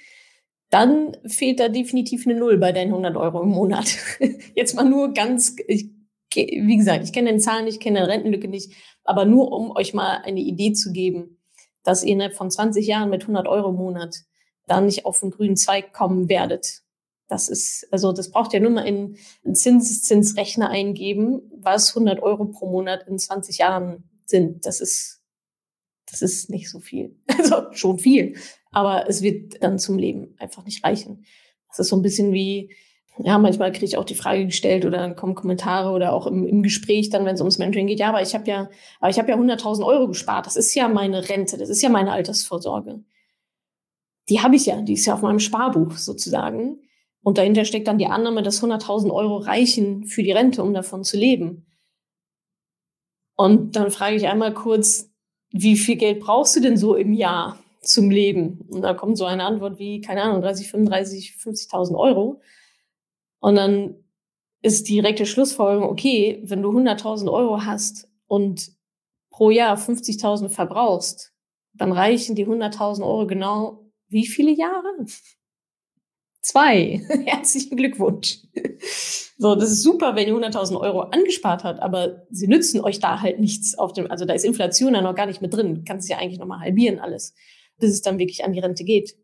dann 0.69 1.15
fehlt 1.25 1.59
da 1.59 1.69
definitiv 1.69 2.25
eine 2.25 2.37
Null 2.37 2.57
bei 2.57 2.71
deinen 2.71 2.89
100 2.89 3.15
Euro 3.15 3.41
im 3.41 3.49
Monat. 3.49 3.97
Jetzt 4.55 4.75
mal 4.75 4.83
nur 4.83 5.13
ganz, 5.13 5.55
ich, 5.67 5.89
wie 6.33 6.77
gesagt, 6.77 7.03
ich 7.03 7.13
kenne 7.13 7.29
den 7.29 7.39
Zahlen 7.39 7.65
nicht, 7.65 7.81
kenne 7.81 7.99
die 7.99 8.05
Rentenlücke 8.05 8.47
nicht, 8.47 8.73
aber 9.03 9.25
nur 9.25 9.51
um 9.51 9.71
euch 9.71 9.93
mal 9.93 10.21
eine 10.23 10.41
Idee 10.41 10.73
zu 10.73 10.91
geben, 10.91 11.41
dass 11.83 12.03
ihr 12.03 12.13
innerhalb 12.13 12.35
von 12.35 12.49
20 12.49 12.85
Jahren 12.85 13.09
mit 13.09 13.21
100 13.21 13.47
Euro 13.47 13.69
im 13.69 13.75
Monat 13.75 14.23
da 14.67 14.81
nicht 14.81 15.05
auf 15.05 15.19
den 15.19 15.31
grünen 15.31 15.55
Zweig 15.55 15.93
kommen 15.93 16.27
werdet. 16.29 16.81
Das 17.27 17.49
ist, 17.49 17.87
also 17.91 18.11
das 18.11 18.31
braucht 18.31 18.53
ihr 18.53 18.59
nur 18.59 18.71
mal 18.71 18.87
in 18.87 19.17
einen 19.43 19.55
Zinseszinsrechner 19.55 20.69
eingeben, 20.69 21.41
was 21.57 21.95
100 21.95 22.21
Euro 22.21 22.45
pro 22.45 22.69
Monat 22.69 23.07
in 23.07 23.17
20 23.17 23.59
Jahren 23.59 24.09
sind. 24.25 24.65
Das 24.65 24.79
ist 24.79 25.14
das 26.09 26.21
ist 26.21 26.49
nicht 26.49 26.69
so 26.69 26.79
viel. 26.79 27.15
Also 27.37 27.71
schon 27.73 27.99
viel, 27.99 28.37
aber 28.71 29.07
es 29.07 29.21
wird 29.21 29.61
dann 29.61 29.77
zum 29.77 29.99
Leben 29.99 30.35
einfach 30.39 30.65
nicht 30.65 30.83
reichen. 30.83 31.25
Das 31.69 31.79
ist 31.79 31.89
so 31.89 31.95
ein 31.95 32.01
bisschen 32.01 32.33
wie, 32.33 32.71
ja, 33.19 33.37
manchmal 33.37 33.71
kriege 33.71 33.85
ich 33.85 33.97
auch 33.97 34.03
die 34.03 34.15
Frage 34.15 34.45
gestellt 34.45 34.85
oder 34.85 34.97
dann 34.97 35.15
kommen 35.15 35.35
Kommentare 35.35 35.91
oder 35.91 36.13
auch 36.13 36.27
im, 36.27 36.45
im 36.47 36.63
Gespräch 36.63 37.09
dann, 37.09 37.25
wenn 37.25 37.35
es 37.35 37.41
ums 37.41 37.57
Mentoring 37.57 37.87
geht, 37.87 37.99
ja, 37.99 38.09
aber 38.09 38.21
ich 38.21 38.33
habe 38.33 38.47
ja, 38.49 38.69
aber 38.99 39.09
ich 39.09 39.19
habe 39.19 39.29
ja 39.29 39.37
100.000 39.37 39.85
Euro 39.85 40.07
gespart. 40.07 40.45
Das 40.47 40.55
ist 40.55 40.73
ja 40.73 40.87
meine 40.87 41.29
Rente, 41.29 41.57
das 41.57 41.69
ist 41.69 41.81
ja 41.81 41.89
meine 41.89 42.11
Altersvorsorge. 42.11 43.03
Die 44.29 44.41
habe 44.41 44.55
ich 44.55 44.65
ja, 44.65 44.81
die 44.81 44.93
ist 44.93 45.05
ja 45.05 45.13
auf 45.13 45.21
meinem 45.21 45.39
Sparbuch 45.39 45.91
sozusagen. 45.91 46.79
Und 47.21 47.37
dahinter 47.37 47.65
steckt 47.65 47.87
dann 47.87 47.97
die 47.97 48.07
Annahme, 48.07 48.43
dass 48.43 48.61
100.000 48.61 49.11
Euro 49.11 49.37
reichen 49.37 50.05
für 50.05 50.23
die 50.23 50.31
Rente, 50.31 50.63
um 50.63 50.73
davon 50.73 51.03
zu 51.03 51.17
leben. 51.17 51.65
Und 53.35 53.75
dann 53.75 53.91
frage 53.91 54.15
ich 54.15 54.27
einmal 54.27 54.53
kurz, 54.53 55.11
wie 55.57 55.77
viel 55.77 55.95
Geld 55.95 56.19
brauchst 56.19 56.57
du 56.57 56.59
denn 56.59 56.75
so 56.75 56.95
im 56.95 57.13
Jahr 57.13 57.57
zum 57.81 58.09
Leben? 58.09 58.65
Und 58.69 58.81
da 58.81 58.93
kommt 58.93 59.17
so 59.17 59.23
eine 59.23 59.45
Antwort 59.45 59.79
wie, 59.79 60.01
keine 60.01 60.21
Ahnung, 60.21 60.41
30, 60.41 60.69
35, 60.69 61.37
50.000 61.39 61.95
Euro. 61.95 62.41
Und 63.39 63.55
dann 63.55 63.95
ist 64.61 64.89
die 64.89 64.95
direkte 64.95 65.25
Schlussfolgerung, 65.25 65.89
okay, 65.89 66.41
wenn 66.43 66.61
du 66.61 66.77
100.000 66.77 67.31
Euro 67.31 67.63
hast 67.63 68.09
und 68.27 68.69
pro 69.29 69.49
Jahr 69.49 69.77
50.000 69.77 70.49
verbrauchst, 70.49 71.31
dann 71.73 71.93
reichen 71.93 72.35
die 72.35 72.45
100.000 72.45 73.03
Euro 73.03 73.25
genau 73.25 73.85
wie 74.09 74.27
viele 74.27 74.51
Jahre? 74.51 75.05
Zwei. 76.45 77.01
Herzlichen 77.25 77.75
Glückwunsch. 77.75 78.37
So, 79.39 79.55
das 79.55 79.71
ist 79.71 79.81
super, 79.81 80.15
wenn 80.15 80.27
ihr 80.27 80.35
100.000 80.35 80.79
Euro 80.79 81.01
angespart 81.01 81.63
habt, 81.63 81.79
aber 81.79 82.27
sie 82.29 82.47
nützen 82.47 82.81
euch 82.81 82.99
da 82.99 83.19
halt 83.19 83.39
nichts 83.39 83.75
auf 83.75 83.93
dem, 83.93 84.11
also 84.11 84.25
da 84.25 84.33
ist 84.35 84.45
Inflation 84.45 84.93
ja 84.93 85.01
noch 85.01 85.15
gar 85.15 85.25
nicht 85.25 85.41
mit 85.41 85.55
drin. 85.55 85.83
Kannst 85.87 86.07
ja 86.07 86.19
eigentlich 86.19 86.37
nochmal 86.37 86.59
halbieren 86.59 86.99
alles, 86.99 87.33
bis 87.79 87.93
es 87.93 88.03
dann 88.03 88.19
wirklich 88.19 88.45
an 88.45 88.53
die 88.53 88.59
Rente 88.59 88.83
geht. 88.83 89.15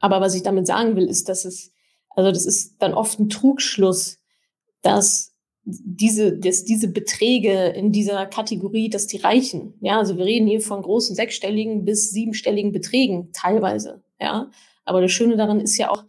Aber 0.00 0.20
was 0.20 0.34
ich 0.34 0.42
damit 0.42 0.66
sagen 0.66 0.96
will, 0.96 1.06
ist, 1.06 1.30
dass 1.30 1.46
es, 1.46 1.72
also 2.10 2.30
das 2.30 2.44
ist 2.44 2.76
dann 2.78 2.92
oft 2.92 3.18
ein 3.18 3.30
Trugschluss, 3.30 4.18
dass 4.82 5.34
diese, 5.64 6.36
dass 6.36 6.64
diese 6.64 6.88
Beträge 6.88 7.68
in 7.68 7.90
dieser 7.90 8.26
Kategorie, 8.26 8.90
dass 8.90 9.06
die 9.06 9.16
reichen. 9.16 9.78
Ja, 9.80 9.98
also 9.98 10.18
wir 10.18 10.26
reden 10.26 10.46
hier 10.46 10.60
von 10.60 10.82
großen 10.82 11.16
sechsstelligen 11.16 11.86
bis 11.86 12.10
siebenstelligen 12.10 12.72
Beträgen 12.72 13.30
teilweise. 13.32 14.02
Ja, 14.20 14.50
aber 14.84 15.00
das 15.00 15.10
Schöne 15.10 15.38
daran 15.38 15.60
ist 15.60 15.78
ja 15.78 15.90
auch, 15.90 16.04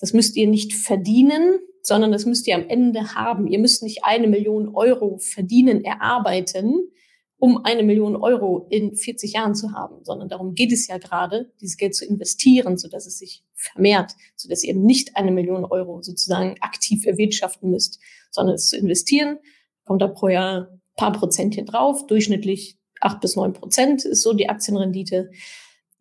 das 0.00 0.12
müsst 0.12 0.36
ihr 0.36 0.48
nicht 0.48 0.74
verdienen, 0.74 1.58
sondern 1.82 2.12
das 2.12 2.26
müsst 2.26 2.46
ihr 2.46 2.54
am 2.54 2.68
Ende 2.68 3.14
haben. 3.14 3.46
Ihr 3.46 3.58
müsst 3.58 3.82
nicht 3.82 4.04
eine 4.04 4.26
Million 4.26 4.74
Euro 4.74 5.18
verdienen, 5.18 5.84
erarbeiten, 5.84 6.90
um 7.38 7.64
eine 7.64 7.82
Million 7.82 8.16
Euro 8.16 8.66
in 8.70 8.94
40 8.94 9.32
Jahren 9.32 9.54
zu 9.54 9.72
haben, 9.72 10.04
sondern 10.04 10.28
darum 10.28 10.54
geht 10.54 10.72
es 10.72 10.86
ja 10.88 10.98
gerade, 10.98 11.52
dieses 11.60 11.78
Geld 11.78 11.94
zu 11.94 12.04
investieren, 12.04 12.76
so 12.76 12.88
dass 12.88 13.06
es 13.06 13.18
sich 13.18 13.44
vermehrt, 13.54 14.12
so 14.36 14.48
dass 14.48 14.62
ihr 14.62 14.74
nicht 14.74 15.16
eine 15.16 15.30
Million 15.30 15.64
Euro 15.64 16.02
sozusagen 16.02 16.56
aktiv 16.60 17.06
erwirtschaften 17.06 17.70
müsst, 17.70 17.98
sondern 18.30 18.56
es 18.56 18.66
zu 18.66 18.76
investieren, 18.76 19.38
kommt 19.84 20.02
da 20.02 20.08
pro 20.08 20.28
Jahr 20.28 20.68
paar 20.96 21.12
Prozentchen 21.12 21.64
drauf, 21.64 22.06
durchschnittlich 22.06 22.78
acht 23.00 23.20
bis 23.20 23.36
neun 23.36 23.54
Prozent 23.54 24.04
ist 24.04 24.22
so 24.22 24.34
die 24.34 24.50
Aktienrendite, 24.50 25.30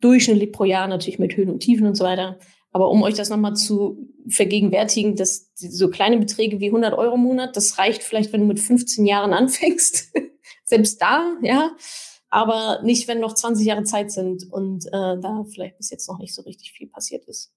durchschnittlich 0.01 0.51
pro 0.51 0.65
Jahr 0.65 0.87
natürlich 0.87 1.19
mit 1.19 1.35
Höhen 1.37 1.49
und 1.49 1.59
Tiefen 1.59 1.87
und 1.87 1.95
so 1.95 2.03
weiter. 2.03 2.37
Aber 2.71 2.89
um 2.89 3.01
euch 3.01 3.15
das 3.15 3.29
nochmal 3.29 3.55
zu 3.55 4.09
vergegenwärtigen, 4.27 5.15
dass 5.15 5.51
so 5.55 5.89
kleine 5.89 6.17
Beträge 6.17 6.59
wie 6.59 6.67
100 6.67 6.93
Euro 6.93 7.15
im 7.15 7.21
Monat, 7.21 7.55
das 7.55 7.77
reicht 7.77 8.03
vielleicht, 8.03 8.31
wenn 8.31 8.41
du 8.41 8.47
mit 8.47 8.59
15 8.59 9.05
Jahren 9.05 9.33
anfängst. 9.33 10.13
Selbst 10.65 11.01
da, 11.01 11.35
ja. 11.41 11.71
Aber 12.29 12.81
nicht, 12.83 13.07
wenn 13.07 13.19
noch 13.19 13.33
20 13.33 13.65
Jahre 13.65 13.83
Zeit 13.83 14.11
sind 14.11 14.51
und 14.51 14.85
äh, 14.87 15.19
da 15.19 15.43
vielleicht 15.51 15.77
bis 15.77 15.89
jetzt 15.89 16.07
noch 16.07 16.19
nicht 16.19 16.35
so 16.35 16.43
richtig 16.43 16.71
viel 16.73 16.87
passiert 16.87 17.25
ist. 17.25 17.51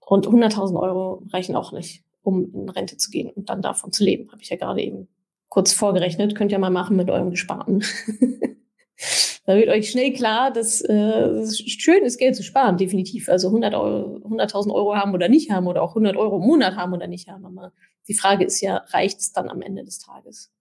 Und 0.00 0.28
100.000 0.28 0.78
Euro 0.78 1.22
reichen 1.32 1.56
auch 1.56 1.72
nicht, 1.72 2.04
um 2.22 2.52
in 2.52 2.68
Rente 2.68 2.98
zu 2.98 3.10
gehen 3.10 3.30
und 3.30 3.48
dann 3.48 3.62
davon 3.62 3.90
zu 3.90 4.04
leben. 4.04 4.30
Habe 4.30 4.42
ich 4.42 4.50
ja 4.50 4.56
gerade 4.56 4.82
eben 4.82 5.08
kurz 5.48 5.72
vorgerechnet. 5.72 6.36
Könnt 6.36 6.52
ihr 6.52 6.58
mal 6.58 6.70
machen 6.70 6.96
mit 6.96 7.08
eurem 7.08 7.30
Gesparten. 7.30 7.82
da 9.46 9.56
wird 9.56 9.68
euch 9.68 9.90
schnell 9.90 10.12
klar, 10.12 10.50
dass 10.50 10.80
äh, 10.80 10.92
es 10.92 11.60
schön 11.60 12.02
ist, 12.04 12.18
Geld 12.18 12.34
zu 12.34 12.42
sparen, 12.42 12.76
definitiv. 12.76 13.28
Also 13.28 13.46
100 13.46 13.74
Euro, 13.74 14.16
100.000 14.26 14.74
Euro 14.74 14.96
haben 14.96 15.14
oder 15.14 15.28
nicht 15.28 15.52
haben 15.52 15.68
oder 15.68 15.82
auch 15.82 15.90
100 15.90 16.16
Euro 16.16 16.38
im 16.38 16.42
Monat 16.42 16.74
haben 16.74 16.92
oder 16.92 17.06
nicht 17.06 17.28
haben. 17.28 17.46
Aber 17.46 17.72
die 18.08 18.14
Frage 18.14 18.44
ist 18.44 18.60
ja, 18.60 18.84
reicht 18.88 19.20
es 19.20 19.32
dann 19.32 19.48
am 19.48 19.62
Ende 19.62 19.84
des 19.84 20.00
Tages? 20.00 20.52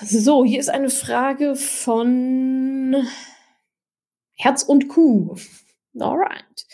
So, 0.00 0.46
hier 0.46 0.60
ist 0.60 0.70
eine 0.70 0.88
Frage 0.88 1.56
von 1.56 3.06
Herz 4.34 4.62
und 4.62 4.88
Kuh. 4.88 5.36
Alright. 5.98 6.66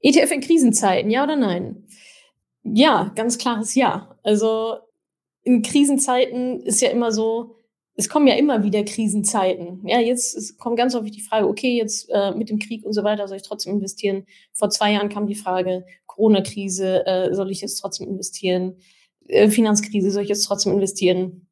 ETF 0.00 0.32
in 0.32 0.40
Krisenzeiten, 0.40 1.10
ja 1.10 1.24
oder 1.24 1.36
nein? 1.36 1.86
Ja, 2.64 3.12
ganz 3.14 3.36
klares 3.36 3.74
Ja. 3.74 4.18
Also 4.22 4.78
in 5.42 5.60
Krisenzeiten 5.60 6.60
ist 6.62 6.80
ja 6.80 6.88
immer 6.88 7.12
so, 7.12 7.56
es 7.94 8.08
kommen 8.08 8.26
ja 8.26 8.34
immer 8.34 8.62
wieder 8.62 8.84
Krisenzeiten. 8.84 9.86
Ja, 9.86 10.00
jetzt 10.00 10.58
kommt 10.58 10.78
ganz 10.78 10.94
häufig 10.94 11.12
die 11.12 11.20
Frage, 11.20 11.46
okay, 11.46 11.76
jetzt 11.76 12.08
äh, 12.10 12.32
mit 12.32 12.48
dem 12.48 12.58
Krieg 12.58 12.84
und 12.84 12.94
so 12.94 13.04
weiter 13.04 13.28
soll 13.28 13.36
ich 13.36 13.42
trotzdem 13.42 13.74
investieren. 13.74 14.24
Vor 14.52 14.70
zwei 14.70 14.92
Jahren 14.92 15.10
kam 15.10 15.26
die 15.26 15.34
Frage, 15.34 15.84
Corona-Krise, 16.06 17.06
äh, 17.06 17.34
soll 17.34 17.50
ich 17.50 17.60
jetzt 17.60 17.78
trotzdem 17.80 18.08
investieren? 18.08 18.76
Äh, 19.26 19.48
Finanzkrise, 19.48 20.10
soll 20.10 20.22
ich 20.22 20.30
jetzt 20.30 20.44
trotzdem 20.44 20.72
investieren? 20.72 21.48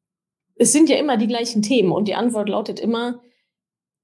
Es 0.55 0.71
sind 0.71 0.89
ja 0.89 0.97
immer 0.97 1.17
die 1.17 1.27
gleichen 1.27 1.61
Themen 1.61 1.91
und 1.91 2.07
die 2.07 2.15
Antwort 2.15 2.49
lautet 2.49 2.79
immer 2.79 3.21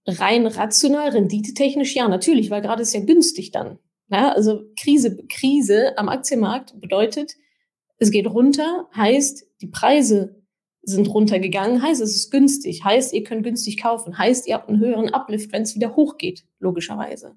rein 0.06 0.48
rational, 0.48 1.10
renditetechnisch, 1.10 1.96
ja, 1.96 2.08
natürlich, 2.08 2.50
weil 2.50 2.62
gerade 2.62 2.82
ist 2.84 2.94
ja 2.94 3.02
günstig 3.02 3.52
dann. 3.52 3.80
Ja, 4.10 4.32
also 4.32 4.62
Krise, 4.80 5.18
Krise 5.28 5.98
am 5.98 6.08
Aktienmarkt 6.08 6.80
bedeutet, 6.80 7.36
es 7.98 8.12
geht 8.12 8.28
runter, 8.28 8.88
heißt, 8.96 9.46
die 9.62 9.68
Preise 9.68 10.42
sind 10.88 11.08
runtergegangen, 11.14 11.82
heißt 11.82 12.02
es 12.02 12.16
ist 12.16 12.32
günstig, 12.32 12.84
heißt 12.84 13.14
ihr 13.14 13.24
könnt 13.24 13.44
günstig 13.44 13.78
kaufen, 13.78 14.18
heißt 14.18 14.48
ihr 14.48 14.56
habt 14.56 14.70
einen 14.70 14.80
höheren 14.80 15.14
Uplift, 15.14 15.52
wenn 15.52 15.64
es 15.64 15.76
wieder 15.76 15.96
hochgeht, 15.96 16.46
logischerweise. 16.60 17.36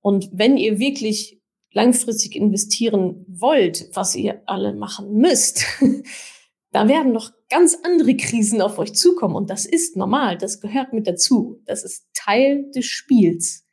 Und 0.00 0.28
wenn 0.32 0.58
ihr 0.58 0.78
wirklich 0.78 1.40
langfristig 1.72 2.36
investieren 2.36 3.24
wollt, 3.28 3.88
was 3.94 4.14
ihr 4.14 4.42
alle 4.46 4.74
machen 4.74 5.14
müsst, 5.14 5.64
da 6.72 6.86
werden 6.86 7.12
noch 7.12 7.32
ganz 7.48 7.78
andere 7.82 8.14
Krisen 8.16 8.60
auf 8.60 8.78
euch 8.78 8.94
zukommen. 8.94 9.36
Und 9.36 9.48
das 9.48 9.64
ist 9.64 9.96
normal, 9.96 10.36
das 10.36 10.60
gehört 10.60 10.92
mit 10.92 11.06
dazu, 11.06 11.62
das 11.64 11.82
ist 11.82 12.08
Teil 12.12 12.70
des 12.72 12.84
Spiels. 12.84 13.64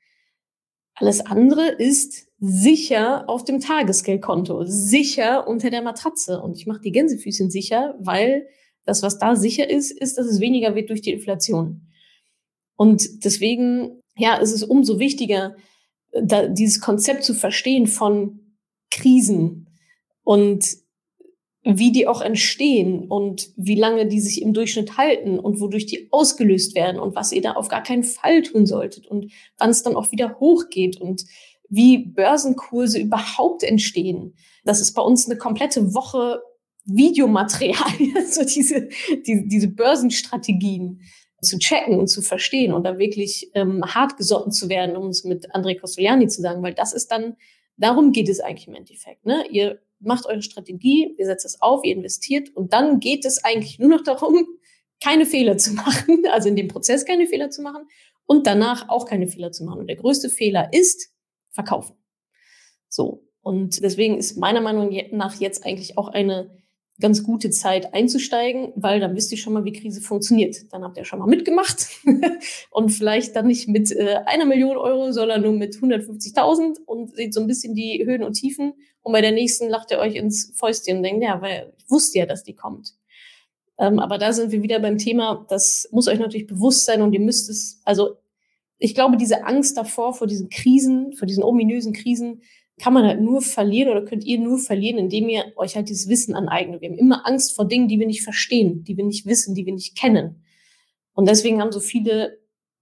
Alles 0.96 1.26
andere 1.26 1.68
ist 1.68 2.28
sicher 2.40 3.28
auf 3.28 3.44
dem 3.44 3.60
Tagesgeldkonto, 3.60 4.64
sicher 4.66 5.46
unter 5.48 5.70
der 5.72 5.82
Matratze. 5.82 6.42
Und 6.42 6.56
ich 6.56 6.68
mache 6.68 6.82
die 6.82 6.92
Gänsefüßchen 6.92 7.52
sicher, 7.52 7.96
weil 8.00 8.48
das, 8.88 9.04
was 9.04 9.20
da 9.20 9.36
sicher 9.36 9.70
ist, 9.70 9.92
ist, 9.92 10.18
dass 10.18 10.26
es 10.28 10.40
weniger 10.40 10.76
wird 10.76 10.90
durch 10.90 11.02
die 11.02 11.12
Inflation. 11.12 11.88
Und 12.76 13.26
deswegen, 13.26 14.02
ja, 14.16 14.36
ist 14.36 14.54
es 14.54 14.64
umso 14.64 15.00
wichtiger, 15.00 15.56
da, 16.24 16.48
dieses 16.48 16.80
Konzept 16.80 17.24
zu 17.24 17.34
verstehen 17.34 17.88
von 17.88 18.56
Krisen 18.90 19.70
und 20.24 20.66
wie 21.64 21.92
die 21.92 22.08
auch 22.08 22.22
entstehen 22.22 23.08
und 23.10 23.50
wie 23.58 23.76
lange 23.76 24.08
die 24.08 24.22
sich 24.22 24.42
im 24.42 24.54
Durchschnitt 24.54 24.98
halten 24.98 25.38
und 25.38 25.60
wodurch 25.60 25.86
die 25.86 26.08
ausgelöst 26.12 26.76
werden 26.76 27.00
und 27.00 27.16
was 27.16 27.34
ihr 27.34 27.42
da 27.42 27.54
auf 27.54 27.68
gar 27.68 27.84
keinen 27.84 28.06
Fall 28.06 28.42
tun 28.42 28.66
solltet 28.66 29.06
und 29.06 29.34
wann 29.58 29.70
es 29.70 29.84
dann 29.84 29.98
auch 29.98 30.14
wieder 30.14 30.40
hochgeht 30.40 31.02
und 31.02 31.26
wie 31.68 31.98
Börsenkurse 31.98 33.00
überhaupt 33.00 33.64
entstehen. 33.64 34.36
Das 34.64 34.80
ist 34.80 34.94
bei 34.94 35.02
uns 35.02 35.30
eine 35.30 35.38
komplette 35.38 35.94
Woche 35.94 36.42
Videomaterial, 36.88 38.26
so 38.30 38.44
diese, 38.44 38.90
die, 39.26 39.48
diese 39.48 39.68
Börsenstrategien 39.68 41.02
zu 41.42 41.60
checken 41.60 42.00
und 42.00 42.08
zu 42.08 42.22
verstehen 42.22 42.74
und 42.74 42.84
da 42.84 42.98
wirklich 42.98 43.52
ähm, 43.54 43.84
hart 43.86 44.18
gesotten 44.18 44.52
zu 44.52 44.70
werden, 44.70 44.96
um 44.96 45.10
es 45.10 45.24
mit 45.24 45.54
André 45.54 45.80
Costoliani 45.80 46.28
zu 46.28 46.42
sagen, 46.42 46.64
weil 46.64 46.74
das 46.74 46.94
ist 46.94 47.12
dann, 47.12 47.36
darum 47.76 48.12
geht 48.12 48.30
es 48.30 48.40
eigentlich 48.40 48.68
im 48.68 48.74
Endeffekt. 48.74 49.26
Ne? 49.26 49.46
Ihr 49.52 49.80
macht 50.00 50.26
eure 50.26 50.42
Strategie, 50.42 51.14
ihr 51.18 51.26
setzt 51.26 51.46
es 51.46 51.62
auf, 51.62 51.84
ihr 51.84 51.94
investiert 51.94 52.50
und 52.56 52.74
dann 52.74 53.00
geht 53.00 53.26
es 53.26 53.44
eigentlich 53.44 53.78
nur 53.78 53.90
noch 53.90 54.04
darum, 54.04 54.48
keine 55.04 55.26
Fehler 55.26 55.58
zu 55.58 55.74
machen, 55.76 56.24
also 56.32 56.50
in 56.50 56.56
dem 56.56 56.70
Prozess 56.70 57.06
keine 57.06 57.28
Fehler 57.28 57.50
zu 57.50 57.62
machen 57.62 57.88
und 58.26 58.48
danach 58.48 58.90
auch 58.90 59.06
keine 59.06 59.28
Fehler 59.28 59.52
zu 59.52 59.64
machen. 59.64 59.80
Und 59.80 59.88
der 59.88 59.98
größte 59.98 60.30
Fehler 60.30 60.70
ist 60.74 61.12
verkaufen. 61.52 61.96
So. 62.90 63.24
Und 63.42 63.82
deswegen 63.82 64.18
ist 64.18 64.38
meiner 64.38 64.60
Meinung 64.60 64.94
nach 65.12 65.40
jetzt 65.40 65.66
eigentlich 65.66 65.98
auch 65.98 66.10
eine 66.10 66.52
ganz 67.00 67.24
gute 67.24 67.52
Zeit 67.52 67.94
einzusteigen, 67.94 68.72
weil 68.76 69.00
dann 69.00 69.16
wisst 69.16 69.32
ihr 69.32 69.38
schon 69.38 69.54
mal, 69.54 69.66
wie 69.66 69.74
Krise 69.74 70.02
funktioniert. 70.02 70.74
Dann 70.74 70.84
habt 70.84 70.98
ihr 70.98 71.06
schon 71.06 71.20
mal 71.20 71.28
mitgemacht 71.28 71.88
und 72.72 72.90
vielleicht 72.90 73.36
dann 73.36 73.48
nicht 73.48 73.68
mit 73.68 73.92
äh, 73.92 74.22
einer 74.26 74.46
Million 74.46 74.78
Euro, 74.78 75.12
sondern 75.12 75.44
nur 75.44 75.54
mit 75.54 75.76
150.000 75.76 76.80
und 76.86 77.16
seht 77.16 77.34
so 77.34 77.42
ein 77.42 77.48
bisschen 77.48 77.76
die 77.76 78.04
Höhen 78.04 78.24
und 78.24 78.34
Tiefen. 78.34 78.74
Und 79.02 79.14
bei 79.14 79.22
der 79.22 79.32
nächsten 79.32 79.70
lacht 79.70 79.92
ihr 79.92 80.00
euch 80.00 80.16
ins 80.16 80.54
Fäustchen 80.56 80.98
und 80.98 81.04
denkt, 81.04 81.24
ja, 81.24 81.40
weil 81.42 81.74
ich 81.78 81.90
wusste 81.90 82.20
ja, 82.20 82.26
dass 82.26 82.44
die 82.44 82.56
kommt. 82.56 82.96
Ähm, 83.78 84.00
aber 84.00 84.18
da 84.18 84.34
sind 84.34 84.52
wir 84.52 84.64
wieder 84.64 84.80
beim 84.80 84.98
Thema, 84.98 85.46
das 85.50 85.88
muss 85.92 86.08
euch 86.08 86.20
natürlich 86.20 86.48
bewusst 86.48 86.86
sein 86.86 87.04
und 87.04 87.14
ihr 87.14 87.20
müsst 87.20 87.48
es, 87.50 87.80
also 87.86 88.18
ich 88.80 88.96
glaube, 88.96 89.18
diese 89.18 89.46
Angst 89.46 89.78
davor, 89.78 90.14
vor 90.14 90.28
diesen 90.28 90.50
Krisen, 90.50 91.14
vor 91.14 91.28
diesen 91.28 91.44
ominösen 91.44 91.94
Krisen, 91.94 92.42
kann 92.80 92.94
man 92.94 93.06
halt 93.06 93.22
nur 93.22 93.42
verlieren 93.42 93.92
oder 93.92 94.06
könnt 94.06 94.24
ihr 94.24 94.38
nur 94.40 94.60
verlieren, 94.60 95.00
indem 95.00 95.30
ihr 95.30 95.52
euch 95.56 95.76
halt 95.76 95.90
dieses 95.90 96.08
Wissen 96.10 96.36
aneignet. 96.36 96.82
Wir 96.82 96.90
haben 96.90 96.98
immer 96.98 97.26
Angst 97.26 97.56
vor 97.56 97.66
Dingen, 97.66 97.88
die 97.88 98.00
wir 98.00 98.06
nicht 98.06 98.24
verstehen, 98.24 98.84
die 98.84 98.98
wir 98.98 99.04
nicht 99.04 99.26
wissen, 99.26 99.56
die 99.56 99.66
wir 99.66 99.74
nicht 99.74 99.98
kennen. 99.98 100.44
Und 101.14 101.28
deswegen 101.28 101.60
haben 101.60 101.72
so 101.72 101.80
viele 101.80 102.38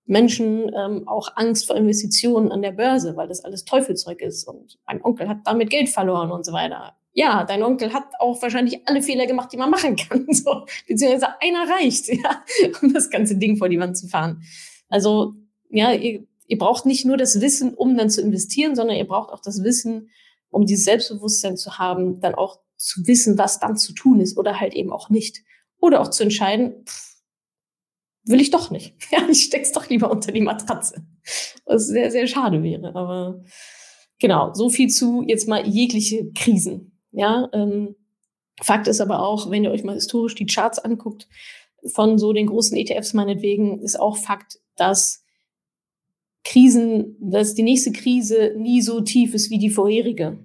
Menschen 0.06 0.72
ähm, 0.76 1.08
auch 1.08 1.30
Angst 1.36 1.66
vor 1.66 1.76
Investitionen 1.76 2.52
an 2.52 2.62
der 2.62 2.74
Börse, 2.74 3.16
weil 3.16 3.28
das 3.28 3.44
alles 3.44 3.64
Teufelzeug 3.64 4.22
ist. 4.22 4.48
Und 4.48 4.78
mein 4.86 5.04
Onkel 5.04 5.30
hat 5.30 5.40
damit 5.46 5.70
Geld 5.70 5.90
verloren 5.90 6.32
und 6.32 6.46
so 6.46 6.52
weiter. 6.52 6.96
Ja, 7.14 7.46
dein 7.46 7.64
Onkel 7.64 7.94
hat 7.94 8.08
auch 8.20 8.42
wahrscheinlich 8.42 8.86
alle 8.88 9.02
Fehler 9.02 9.26
gemacht, 9.26 9.52
die 9.54 9.58
man 9.58 9.70
machen 9.70 9.96
kann. 9.96 10.28
So, 10.34 10.66
beziehungsweise 10.88 11.28
einer 11.42 11.70
reicht, 11.70 12.10
ja, 12.10 12.44
um 12.82 12.94
das 12.94 13.10
ganze 13.10 13.38
Ding 13.38 13.56
vor 13.56 13.70
die 13.70 13.80
Wand 13.80 13.98
zu 13.98 14.08
fahren. 14.08 14.44
Also, 14.90 15.34
ja, 15.70 15.94
ihr 15.94 16.28
ihr 16.48 16.58
braucht 16.58 16.86
nicht 16.86 17.06
nur 17.06 17.18
das 17.18 17.42
Wissen, 17.42 17.74
um 17.74 17.98
dann 17.98 18.10
zu 18.10 18.22
investieren, 18.22 18.76
sondern 18.76 18.98
ihr 18.98 19.08
braucht 19.08 19.32
auch 19.32 19.42
das 19.42 19.64
Wissen, 19.64 20.10
um 20.50 20.66
dieses 20.66 20.86
Selbstbewusstsein 20.86 21.58
zu 21.58 21.78
haben, 21.78 22.20
dann 22.20 22.36
auch 22.36 22.60
zu 22.78 23.06
wissen, 23.08 23.38
was 23.38 23.60
dann 23.60 23.78
zu 23.78 23.94
tun 23.94 24.20
ist 24.20 24.38
oder 24.38 24.60
halt 24.60 24.74
eben 24.74 24.92
auch 24.92 25.10
nicht. 25.10 25.44
Oder 25.80 26.02
auch 26.02 26.10
zu 26.10 26.24
entscheiden, 26.24 26.86
pff, 26.86 27.16
will 28.26 28.42
ich 28.42 28.52
doch 28.52 28.72
nicht. 28.72 28.96
Ja, 29.12 29.28
ich 29.30 29.44
steck's 29.44 29.72
doch 29.72 29.90
lieber 29.90 30.12
unter 30.12 30.32
die 30.32 30.42
Matratze. 30.42 31.06
Was 31.66 31.88
sehr, 31.88 32.12
sehr 32.12 32.28
schade 32.28 32.64
wäre. 32.64 32.96
Aber 32.96 33.44
genau, 34.20 34.54
so 34.54 34.70
viel 34.70 34.90
zu 34.90 35.24
jetzt 35.26 35.48
mal 35.48 35.68
jegliche 35.68 36.32
Krisen. 36.34 37.00
Ja, 37.12 37.50
ähm, 37.54 37.96
Fakt 38.62 38.88
ist 38.88 39.02
aber 39.02 39.20
auch, 39.20 39.50
wenn 39.52 39.64
ihr 39.64 39.72
euch 39.72 39.84
mal 39.84 39.96
historisch 39.96 40.36
die 40.36 40.46
Charts 40.46 40.80
anguckt, 40.80 41.28
von 41.94 42.18
so 42.18 42.34
den 42.34 42.48
großen 42.48 42.78
ETFs 42.78 43.14
meinetwegen, 43.14 43.82
ist 43.82 44.00
auch 44.00 44.18
Fakt, 44.18 44.60
dass 44.76 45.25
Krisen, 46.46 47.18
dass 47.20 47.56
die 47.56 47.64
nächste 47.64 47.92
Krise 47.92 48.54
nie 48.58 48.82
so 48.82 49.02
tief 49.02 49.34
ist 49.34 49.50
wie 49.50 49.58
die 49.58 49.72
vorherige. 49.72 50.38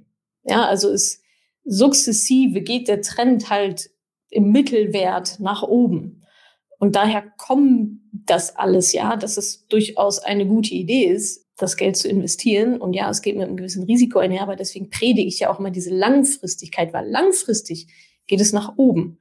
Ja, 0.45 0.67
also 0.67 0.91
es 0.91 1.23
sukzessive 1.65 2.63
geht 2.63 2.89
der 2.89 3.03
Trend 3.03 3.51
halt 3.51 3.91
im 4.31 4.51
Mittelwert 4.51 5.39
nach 5.39 5.63
oben. 5.63 6.23
Und 6.79 6.97
daher 6.97 7.23
kommt 7.37 8.01
das 8.13 8.57
alles 8.57 8.93
ja, 8.93 9.17
dass 9.17 9.37
es 9.37 9.67
durchaus 9.69 10.19
eine 10.19 10.47
gute 10.47 10.75
Idee 10.75 11.05
ist, 11.05 11.47
das 11.59 11.77
Geld 11.77 11.97
zu 11.99 12.09
investieren. 12.09 12.81
Und 12.81 12.95
ja, 12.95 13.11
es 13.11 13.21
geht 13.21 13.37
mit 13.37 13.47
einem 13.47 13.59
gewissen 13.59 13.85
Risiko 13.85 14.19
einher, 14.19 14.43
aber 14.43 14.57
deswegen 14.57 14.89
predige 14.89 15.29
ich 15.29 15.41
ja 15.41 15.53
auch 15.53 15.59
immer 15.59 15.71
diese 15.71 15.95
Langfristigkeit, 15.95 16.95
weil 16.95 17.09
langfristig 17.09 17.89
geht 18.27 18.41
es 18.41 18.55
nach 18.55 18.79
oben. 18.79 19.19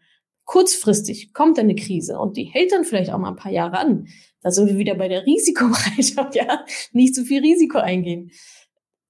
Kurzfristig 0.50 1.32
kommt 1.32 1.60
eine 1.60 1.76
Krise 1.76 2.18
und 2.18 2.36
die 2.36 2.46
hält 2.46 2.72
dann 2.72 2.84
vielleicht 2.84 3.12
auch 3.12 3.20
mal 3.20 3.30
ein 3.30 3.36
paar 3.36 3.52
Jahre 3.52 3.78
an. 3.78 4.08
Da 4.42 4.50
sind 4.50 4.66
wir 4.66 4.80
wieder 4.80 4.96
bei 4.96 5.08
der 5.08 5.24
Risikobereitschaft, 5.24 6.34
ja, 6.36 6.66
nicht 6.92 7.14
zu 7.14 7.24
viel 7.24 7.42
Risiko 7.42 7.78
eingehen. 7.78 8.32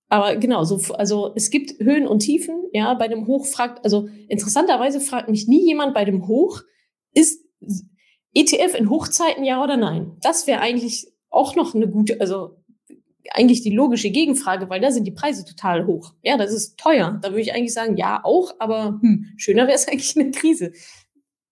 Aber 0.10 0.36
genau, 0.36 0.66
so, 0.66 0.94
also 0.96 1.32
es 1.38 1.50
gibt 1.50 1.80
Höhen 1.80 2.10
und 2.10 2.20
Tiefen, 2.20 2.66
ja, 2.74 2.94
bei 2.94 3.08
dem 3.08 3.26
Hoch 3.26 3.46
fragt, 3.46 3.86
also 3.86 4.10
interessanterweise 4.28 5.00
fragt 5.00 5.30
mich 5.30 5.48
nie 5.48 5.66
jemand 5.66 5.94
bei 5.94 6.04
dem 6.04 6.28
Hoch, 6.28 6.60
ist 7.14 7.42
ETF 8.34 8.76
in 8.78 8.90
Hochzeiten 8.90 9.46
ja 9.46 9.64
oder 9.64 9.78
nein? 9.78 10.18
Das 10.22 10.46
wäre 10.46 10.60
eigentlich 10.60 11.08
auch 11.30 11.56
noch 11.56 11.74
eine 11.74 11.88
gute, 11.88 12.20
also 12.20 12.58
eigentlich 13.32 13.62
die 13.62 13.74
logische 13.74 14.10
Gegenfrage, 14.10 14.70
weil 14.70 14.82
da 14.82 14.92
sind 14.92 15.06
die 15.06 15.12
Preise 15.12 15.46
total 15.46 15.88
hoch. 15.88 16.16
Ja, 16.22 16.36
das 16.36 16.52
ist 16.52 16.78
teuer. 16.78 17.18
Da 17.22 17.30
würde 17.30 17.44
ich 17.44 17.54
eigentlich 17.54 17.74
sagen, 17.74 17.96
ja, 17.96 18.20
auch, 18.26 18.56
aber 18.60 19.00
hm, 19.02 19.28
schöner 19.38 19.68
wäre 19.68 19.76
es 19.76 19.88
eigentlich 19.88 20.18
eine 20.18 20.32
Krise. 20.32 20.74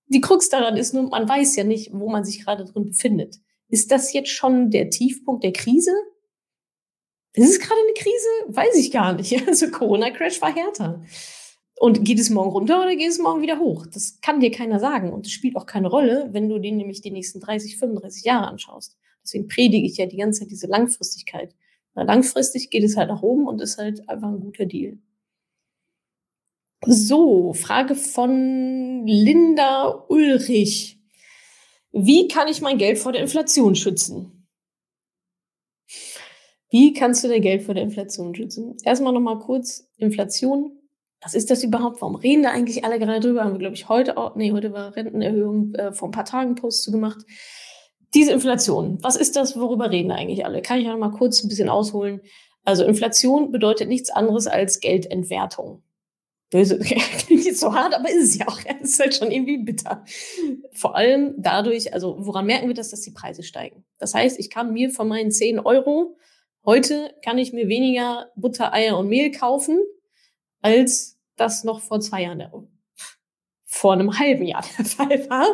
Die 0.07 0.21
Krux 0.21 0.49
daran 0.49 0.77
ist 0.77 0.93
nur, 0.93 1.09
man 1.09 1.27
weiß 1.27 1.55
ja 1.55 1.63
nicht, 1.63 1.91
wo 1.93 2.09
man 2.09 2.23
sich 2.23 2.43
gerade 2.43 2.65
drin 2.65 2.85
befindet. 2.85 3.37
Ist 3.69 3.91
das 3.91 4.13
jetzt 4.13 4.29
schon 4.29 4.71
der 4.71 4.89
Tiefpunkt 4.89 5.43
der 5.43 5.51
Krise? 5.51 5.91
Ist 7.33 7.49
es 7.49 7.59
gerade 7.59 7.79
eine 7.81 7.93
Krise? 7.93 8.57
Weiß 8.57 8.75
ich 8.75 8.91
gar 8.91 9.13
nicht. 9.13 9.35
Also 9.47 9.69
Corona-Crash 9.69 10.41
war 10.41 10.55
härter. 10.55 11.03
Und 11.79 12.03
geht 12.03 12.19
es 12.19 12.31
morgen 12.31 12.49
runter 12.49 12.81
oder 12.81 12.95
geht 12.95 13.09
es 13.09 13.19
morgen 13.19 13.41
wieder 13.41 13.59
hoch? 13.59 13.85
Das 13.85 14.19
kann 14.21 14.39
dir 14.39 14.49
keiner 14.49 14.79
sagen. 14.79 15.13
Und 15.13 15.27
es 15.27 15.31
spielt 15.31 15.55
auch 15.55 15.67
keine 15.67 15.89
Rolle, 15.89 16.29
wenn 16.31 16.49
du 16.49 16.57
den 16.57 16.77
nämlich 16.77 17.01
die 17.01 17.11
nächsten 17.11 17.39
30, 17.39 17.77
35 17.77 18.23
Jahre 18.23 18.47
anschaust. 18.47 18.97
Deswegen 19.23 19.47
predige 19.47 19.85
ich 19.85 19.97
ja 19.97 20.07
die 20.07 20.17
ganze 20.17 20.39
Zeit 20.39 20.51
diese 20.51 20.67
Langfristigkeit. 20.67 21.53
Weil 21.93 22.07
langfristig 22.07 22.71
geht 22.71 22.83
es 22.83 22.97
halt 22.97 23.09
nach 23.09 23.21
oben 23.21 23.45
und 23.47 23.61
ist 23.61 23.77
halt 23.77 24.07
einfach 24.09 24.29
ein 24.29 24.39
guter 24.39 24.65
Deal. 24.65 24.97
So, 26.85 27.53
Frage 27.53 27.95
von 27.95 29.05
Linda 29.05 30.05
Ulrich. 30.09 30.99
Wie 31.91 32.27
kann 32.27 32.47
ich 32.47 32.61
mein 32.61 32.77
Geld 32.77 32.99
vor 32.99 33.11
der 33.11 33.21
Inflation 33.21 33.75
schützen? 33.75 34.47
Wie 36.69 36.93
kannst 36.93 37.23
du 37.23 37.27
dein 37.27 37.41
Geld 37.41 37.63
vor 37.63 37.73
der 37.73 37.83
Inflation 37.83 38.35
schützen? 38.35 38.77
Erstmal 38.83 39.13
nochmal 39.13 39.39
kurz 39.39 39.89
Inflation 39.97 40.77
was 41.21 41.33
ist 41.33 41.49
das 41.49 41.63
überhaupt? 41.63 42.01
Warum 42.01 42.15
reden 42.15 42.43
da 42.43 42.51
eigentlich 42.51 42.85
alle 42.85 42.99
gerade 42.99 43.19
drüber? 43.19 43.43
Haben 43.43 43.53
wir, 43.53 43.59
glaube 43.59 43.75
ich, 43.75 43.89
heute 43.89 44.17
auch, 44.17 44.35
nee, 44.35 44.51
heute 44.51 44.71
war 44.71 44.95
Rentenerhöhung 44.95 45.73
äh, 45.73 45.91
vor 45.91 46.09
ein 46.09 46.11
paar 46.11 46.25
Tagen 46.25 46.55
Post 46.55 46.83
zu 46.83 46.91
gemacht. 46.91 47.25
Diese 48.13 48.31
Inflation, 48.31 48.99
was 49.01 49.15
ist 49.15 49.35
das? 49.35 49.59
Worüber 49.59 49.91
reden 49.91 50.11
eigentlich 50.11 50.45
alle? 50.45 50.61
Kann 50.61 50.79
ich 50.79 50.85
ja 50.85 50.91
noch 50.91 50.99
mal 50.99 51.11
kurz 51.11 51.43
ein 51.43 51.49
bisschen 51.49 51.69
ausholen. 51.69 52.21
Also 52.63 52.83
Inflation 52.85 53.51
bedeutet 53.51 53.89
nichts 53.89 54.09
anderes 54.09 54.47
als 54.47 54.79
Geldentwertung. 54.79 55.83
Böse, 56.49 56.79
klingt 56.79 57.45
jetzt 57.45 57.59
so 57.59 57.73
hart, 57.73 57.93
aber 57.93 58.09
ist 58.09 58.23
es 58.23 58.37
ja 58.37 58.47
auch. 58.47 58.59
Es 58.81 58.91
ist 58.91 58.99
halt 58.99 59.15
schon 59.15 59.31
irgendwie 59.31 59.57
bitter. 59.57 60.05
Vor 60.71 60.95
allem 60.95 61.35
dadurch, 61.37 61.93
also 61.93 62.15
woran 62.19 62.45
merken 62.45 62.67
wir 62.67 62.75
das, 62.75 62.89
dass 62.89 63.01
die 63.01 63.11
Preise 63.11 63.43
steigen? 63.43 63.85
Das 63.97 64.13
heißt, 64.13 64.39
ich 64.39 64.49
kann 64.49 64.71
mir 64.71 64.89
von 64.89 65.07
meinen 65.07 65.31
10 65.31 65.59
Euro, 65.59 66.17
heute 66.65 67.13
kann 67.23 67.37
ich 67.37 67.53
mir 67.53 67.67
weniger 67.67 68.31
Butter, 68.35 68.73
Eier 68.73 68.97
und 68.97 69.09
Mehl 69.09 69.31
kaufen, 69.31 69.79
als 70.61 71.19
das 71.35 71.63
noch 71.63 71.81
vor 71.81 71.99
zwei 71.99 72.23
Jahren, 72.23 72.69
vor 73.65 73.93
einem 73.93 74.17
halben 74.17 74.45
Jahr 74.45 74.63
der 74.77 74.85
Fall 74.85 75.29
war. 75.29 75.47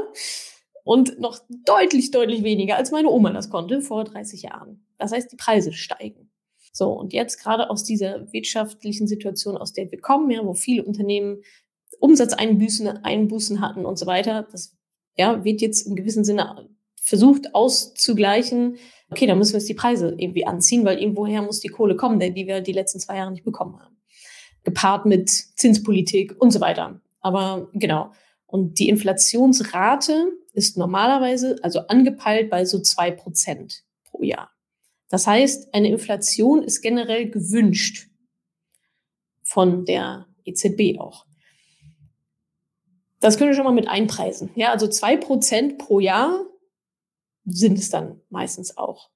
Und 0.86 1.17
noch 1.19 1.39
deutlich, 1.65 2.12
deutlich 2.12 2.43
weniger, 2.43 2.75
als 2.75 2.91
meine 2.91 3.10
Oma 3.10 3.32
das 3.32 3.49
konnte 3.49 3.79
vor 3.82 4.03
30 4.03 4.41
Jahren. 4.41 4.86
Das 4.97 5.13
heißt, 5.13 5.32
die 5.32 5.38
Preise 5.38 5.71
steigen. 5.71 6.33
So, 6.73 6.91
und 6.91 7.13
jetzt 7.13 7.41
gerade 7.41 7.69
aus 7.69 7.83
dieser 7.83 8.33
wirtschaftlichen 8.33 9.07
Situation, 9.07 9.57
aus 9.57 9.71
der 9.71 9.89
wir 9.91 10.01
kommen, 10.01 10.29
ja, 10.31 10.43
wo 10.45 10.53
viele 10.53 10.83
Unternehmen 10.83 11.41
Umsatzeinbußen 11.99 12.88
Einbußen 12.88 13.62
hatten 13.62 13.86
und 13.86 13.97
so 13.97 14.05
weiter, 14.05 14.47
das 14.51 14.75
ja, 15.15 15.45
wird 15.45 15.62
jetzt 15.62 15.88
im 15.88 15.95
gewissen 15.95 16.25
Sinne 16.25 16.67
versucht 16.99 17.53
auszugleichen. 17.55 18.77
Okay, 19.09 19.27
da 19.27 19.36
müssen 19.36 19.53
wir 19.53 19.59
jetzt 19.59 19.69
die 19.69 19.75
Preise 19.75 20.15
irgendwie 20.17 20.45
anziehen, 20.45 20.83
weil 20.83 20.99
irgendwoher 20.99 21.41
muss 21.43 21.59
die 21.62 21.69
Kohle 21.69 21.95
kommen, 21.95 22.19
die 22.19 22.47
wir 22.47 22.62
die 22.62 22.73
letzten 22.73 22.99
zwei 22.99 23.17
Jahre 23.17 23.31
nicht 23.31 23.45
bekommen 23.45 23.79
haben 23.79 23.93
gepaart 24.63 25.05
mit 25.05 25.29
Zinspolitik 25.29 26.36
und 26.39 26.51
so 26.51 26.62
weiter. 26.62 26.99
Aber 27.21 27.69
genau. 27.73 28.12
Und 28.45 28.79
die 28.79 28.89
Inflationsrate 28.89 30.31
ist 30.53 30.77
normalerweise, 30.77 31.57
also 31.63 31.79
angepeilt 31.88 32.49
bei 32.49 32.65
so 32.65 32.79
zwei 32.79 33.12
Prozent 33.12 33.83
pro 34.03 34.23
Jahr. 34.23 34.51
Das 35.13 35.28
heißt, 35.28 35.76
eine 35.76 35.89
Inflation 35.89 36.63
ist 36.63 36.82
generell 36.82 37.30
gewünscht 37.30 38.10
von 39.43 39.86
der 39.86 40.26
EZB 40.43 40.99
auch. 40.99 41.28
Das 43.19 43.38
können 43.38 43.52
wir 43.52 43.56
schon 43.56 43.63
mal 43.63 43.73
mit 43.73 43.88
einpreisen. 43.88 44.49
Ja, 44.56 44.71
also 44.71 44.88
zwei 44.88 45.15
Prozent 45.15 45.78
pro 45.78 45.99
Jahr 45.99 46.43
sind 47.45 47.78
es 47.78 47.91
dann 47.91 48.21
meistens 48.32 48.76
auch 48.76 49.12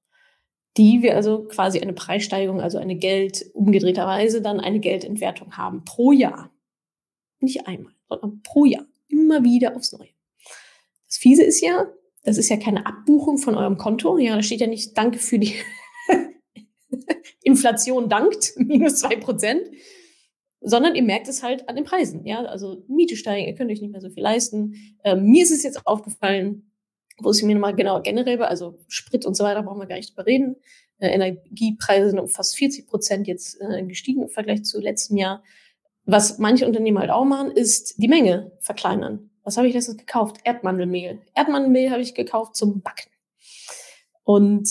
die 0.77 1.01
wir 1.01 1.15
also 1.15 1.45
quasi 1.45 1.79
eine 1.79 1.93
Preissteigerung, 1.93 2.61
also 2.61 2.77
eine 2.77 2.95
Geld, 2.95 3.49
umgedrehterweise 3.55 4.43
dann 4.43 4.59
eine 4.59 4.79
Geldentwertung 4.79 5.57
haben 5.57 5.83
pro 5.85 6.11
Jahr. 6.11 6.51
Nicht 7.39 7.65
einmal, 7.65 7.93
sondern 8.07 8.43
pro 8.43 8.65
Jahr. 8.65 8.85
Immer 9.07 9.43
wieder 9.43 9.75
aufs 9.75 9.91
Neue. 9.93 10.09
Das 11.07 11.17
Fiese 11.17 11.41
ist 11.41 11.61
ja, 11.61 11.87
das 12.25 12.37
ist 12.37 12.49
ja 12.49 12.57
keine 12.57 12.85
Abbuchung 12.85 13.39
von 13.39 13.55
eurem 13.55 13.79
Konto. 13.79 14.19
Ja, 14.19 14.35
da 14.35 14.43
steht 14.43 14.61
ja 14.61 14.67
nicht 14.67 14.95
Danke 14.95 15.17
für 15.17 15.39
die 15.39 15.55
Inflation 17.43 18.09
dankt, 18.09 18.53
minus 18.57 18.99
zwei 18.99 19.15
Prozent, 19.15 19.61
sondern 20.61 20.95
ihr 20.95 21.03
merkt 21.03 21.27
es 21.27 21.43
halt 21.43 21.67
an 21.69 21.75
den 21.75 21.85
Preisen. 21.85 22.25
Ja, 22.25 22.43
also 22.45 22.83
Miete 22.87 23.15
steigen, 23.15 23.47
ihr 23.47 23.55
könnt 23.55 23.71
euch 23.71 23.81
nicht 23.81 23.91
mehr 23.91 24.01
so 24.01 24.09
viel 24.09 24.23
leisten. 24.23 24.75
Ähm, 25.03 25.25
mir 25.25 25.43
ist 25.43 25.51
es 25.51 25.63
jetzt 25.63 25.85
aufgefallen, 25.85 26.71
wo 27.19 27.29
es 27.29 27.41
mir 27.41 27.55
nochmal 27.55 27.75
genau 27.75 28.01
generell 28.01 28.39
war, 28.39 28.47
also 28.47 28.77
Sprit 28.87 29.25
und 29.25 29.35
so 29.35 29.43
weiter, 29.43 29.63
brauchen 29.63 29.79
wir 29.79 29.87
gar 29.87 29.95
nicht 29.95 30.11
drüber 30.11 30.25
reden. 30.25 30.55
Äh, 30.99 31.09
Energiepreise 31.09 32.09
sind 32.09 32.19
um 32.19 32.27
fast 32.27 32.55
40 32.57 32.87
Prozent 32.87 33.27
jetzt 33.27 33.59
äh, 33.61 33.83
gestiegen 33.83 34.23
im 34.23 34.29
Vergleich 34.29 34.63
zu 34.63 34.79
letztem 34.79 35.17
Jahr. 35.17 35.43
Was 36.05 36.37
manche 36.37 36.65
Unternehmen 36.65 36.99
halt 36.99 37.11
auch 37.11 37.25
machen, 37.25 37.51
ist 37.51 37.95
die 37.97 38.07
Menge 38.07 38.51
verkleinern. 38.59 39.29
Was 39.43 39.57
habe 39.57 39.67
ich 39.67 39.73
letztens 39.73 39.97
gekauft? 39.97 40.37
Erdmandelmehl. 40.43 41.21
Erdmandelmehl 41.35 41.91
habe 41.91 42.01
ich 42.01 42.13
gekauft 42.13 42.55
zum 42.55 42.81
Backen. 42.81 43.09
Und 44.23 44.69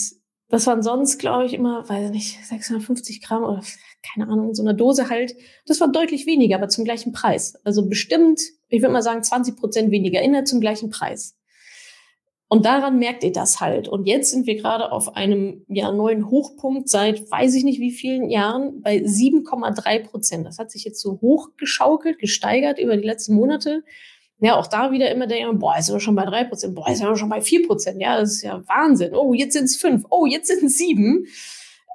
das 0.48 0.66
waren 0.66 0.82
sonst, 0.82 1.18
glaube 1.18 1.46
ich, 1.46 1.54
immer, 1.54 1.88
weiß 1.88 2.06
ich 2.06 2.10
nicht, 2.12 2.46
650 2.46 3.22
Gramm 3.22 3.44
oder 3.44 3.62
keine 4.14 4.30
Ahnung, 4.30 4.54
so 4.54 4.62
eine 4.62 4.74
Dose 4.74 5.08
halt. 5.10 5.34
Das 5.66 5.80
war 5.80 5.90
deutlich 5.90 6.26
weniger, 6.26 6.56
aber 6.56 6.68
zum 6.68 6.84
gleichen 6.84 7.12
Preis. 7.12 7.54
Also 7.64 7.88
bestimmt, 7.88 8.40
ich 8.68 8.80
würde 8.80 8.92
mal 8.92 9.02
sagen, 9.02 9.22
20 9.22 9.56
Prozent 9.56 9.90
weniger 9.90 10.22
innerhalb 10.22 10.46
zum 10.46 10.60
gleichen 10.60 10.90
Preis. 10.90 11.36
Und 12.48 12.64
daran 12.64 13.00
merkt 13.00 13.24
ihr 13.24 13.32
das 13.32 13.60
halt. 13.60 13.88
Und 13.88 14.06
jetzt 14.06 14.30
sind 14.30 14.46
wir 14.46 14.54
gerade 14.54 14.92
auf 14.92 15.16
einem 15.16 15.64
ja, 15.68 15.90
neuen 15.90 16.30
Hochpunkt 16.30 16.88
seit 16.88 17.28
weiß 17.28 17.54
ich 17.54 17.64
nicht 17.64 17.80
wie 17.80 17.90
vielen 17.90 18.30
Jahren 18.30 18.82
bei 18.82 18.98
7,3 18.98 20.04
Prozent. 20.04 20.46
Das 20.46 20.58
hat 20.58 20.70
sich 20.70 20.84
jetzt 20.84 21.00
so 21.00 21.20
hochgeschaukelt, 21.20 22.20
gesteigert 22.20 22.78
über 22.78 22.96
die 22.96 23.06
letzten 23.06 23.34
Monate. 23.34 23.82
Ja, 24.38 24.56
auch 24.56 24.66
da 24.66 24.92
wieder 24.92 25.10
immer 25.10 25.26
der, 25.26 25.50
boah, 25.54 25.78
ist 25.78 25.88
aber 25.88 26.00
schon 26.00 26.14
bei 26.14 26.26
drei 26.26 26.44
Prozent, 26.44 26.74
boah, 26.74 26.88
ist 26.90 27.02
aber 27.02 27.16
schon 27.16 27.30
bei 27.30 27.40
vier 27.40 27.66
Prozent. 27.66 28.00
Ja, 28.00 28.20
das 28.20 28.32
ist 28.32 28.42
ja 28.42 28.62
Wahnsinn. 28.68 29.14
Oh, 29.14 29.32
jetzt 29.32 29.54
sind 29.54 29.64
es 29.64 29.76
fünf. 29.76 30.04
Oh, 30.10 30.26
jetzt 30.26 30.48
sind 30.48 30.64
es 30.64 30.76
sieben. 30.76 31.26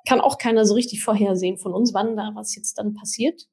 Kann 0.08 0.20
auch 0.20 0.40
keiner 0.40 0.66
so 0.66 0.74
richtig 0.74 1.04
vorhersehen 1.04 1.58
von 1.58 1.74
uns, 1.74 1.94
wann 1.94 2.18
da 2.18 2.32
was 2.34 2.56
jetzt 2.56 2.80
dann 2.80 2.96
passiert. 2.96 3.48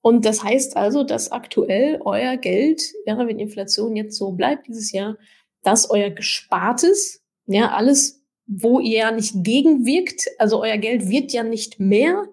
Und 0.00 0.24
das 0.24 0.42
heißt 0.42 0.76
also, 0.76 1.02
dass 1.02 1.32
aktuell 1.32 2.00
euer 2.04 2.36
Geld, 2.36 2.82
ja, 3.06 3.18
wenn 3.18 3.38
Inflation 3.38 3.96
jetzt 3.96 4.16
so 4.16 4.32
bleibt 4.32 4.66
dieses 4.68 4.92
Jahr, 4.92 5.16
dass 5.62 5.90
euer 5.90 6.10
Gespartes, 6.10 7.22
ja, 7.46 7.72
alles, 7.72 8.22
wo 8.46 8.80
ihr 8.80 8.98
ja 8.98 9.10
nicht 9.10 9.32
gegenwirkt, 9.36 10.28
also 10.38 10.60
euer 10.60 10.76
Geld 10.78 11.08
wird 11.08 11.32
ja 11.32 11.42
nicht 11.42 11.80
mehr, 11.80 12.26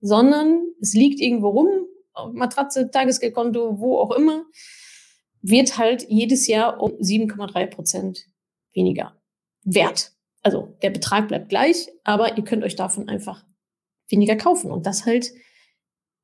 sondern 0.00 0.62
es 0.80 0.94
liegt 0.94 1.20
irgendwo 1.20 1.48
rum, 1.48 1.68
Matratze, 2.32 2.90
Tagesgeldkonto, 2.90 3.80
wo 3.80 3.98
auch 3.98 4.12
immer, 4.12 4.44
wird 5.48 5.78
halt 5.78 6.06
jedes 6.08 6.46
Jahr 6.46 6.80
um 6.80 6.92
7,3 6.92 7.66
Prozent 7.66 8.26
weniger 8.72 9.20
wert. 9.62 10.12
Also 10.42 10.76
der 10.82 10.90
Betrag 10.90 11.28
bleibt 11.28 11.48
gleich, 11.48 11.88
aber 12.04 12.36
ihr 12.36 12.44
könnt 12.44 12.64
euch 12.64 12.76
davon 12.76 13.08
einfach 13.08 13.44
weniger 14.08 14.36
kaufen 14.36 14.70
und 14.70 14.86
das 14.86 15.06
halt 15.06 15.32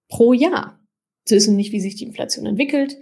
pro 0.09 0.33
Jahr. 0.33 0.81
Sie 1.25 1.35
wissen 1.35 1.57
nicht, 1.57 1.73
wie 1.73 1.81
sich 1.81 1.97
die 1.97 2.05
Inflation 2.05 2.47
entwickelt, 2.47 2.97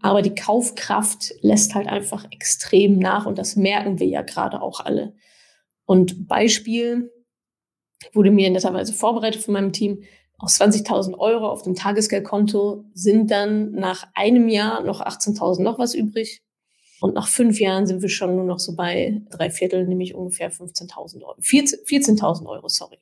aber 0.00 0.22
die 0.22 0.34
Kaufkraft 0.34 1.34
lässt 1.40 1.74
halt 1.74 1.88
einfach 1.88 2.26
extrem 2.30 2.98
nach 2.98 3.26
und 3.26 3.38
das 3.38 3.56
merken 3.56 3.98
wir 3.98 4.06
ja 4.06 4.22
gerade 4.22 4.60
auch 4.60 4.80
alle. 4.80 5.14
Und 5.84 6.28
Beispiel 6.28 7.10
wurde 8.12 8.30
mir 8.30 8.50
netterweise 8.50 8.92
vorbereitet 8.92 9.42
von 9.42 9.54
meinem 9.54 9.72
Team. 9.72 10.02
Aus 10.42 10.60
20.000 10.60 11.16
Euro 11.18 11.48
auf 11.48 11.62
dem 11.62 11.76
Tagesgeldkonto 11.76 12.84
sind 12.94 13.30
dann 13.30 13.70
nach 13.70 14.08
einem 14.14 14.48
Jahr 14.48 14.82
noch 14.82 15.00
18.000 15.00 15.62
noch 15.62 15.78
was 15.78 15.94
übrig. 15.94 16.42
Und 17.00 17.14
nach 17.14 17.28
fünf 17.28 17.60
Jahren 17.60 17.86
sind 17.86 18.02
wir 18.02 18.08
schon 18.08 18.34
nur 18.34 18.44
noch 18.44 18.58
so 18.58 18.74
bei 18.74 19.22
drei 19.30 19.50
Viertel, 19.50 19.86
nämlich 19.86 20.16
ungefähr 20.16 20.50
15.000 20.50 21.22
Euro. 21.22 21.36
14.000 21.40 22.46
Euro, 22.46 22.68
sorry. 22.68 22.98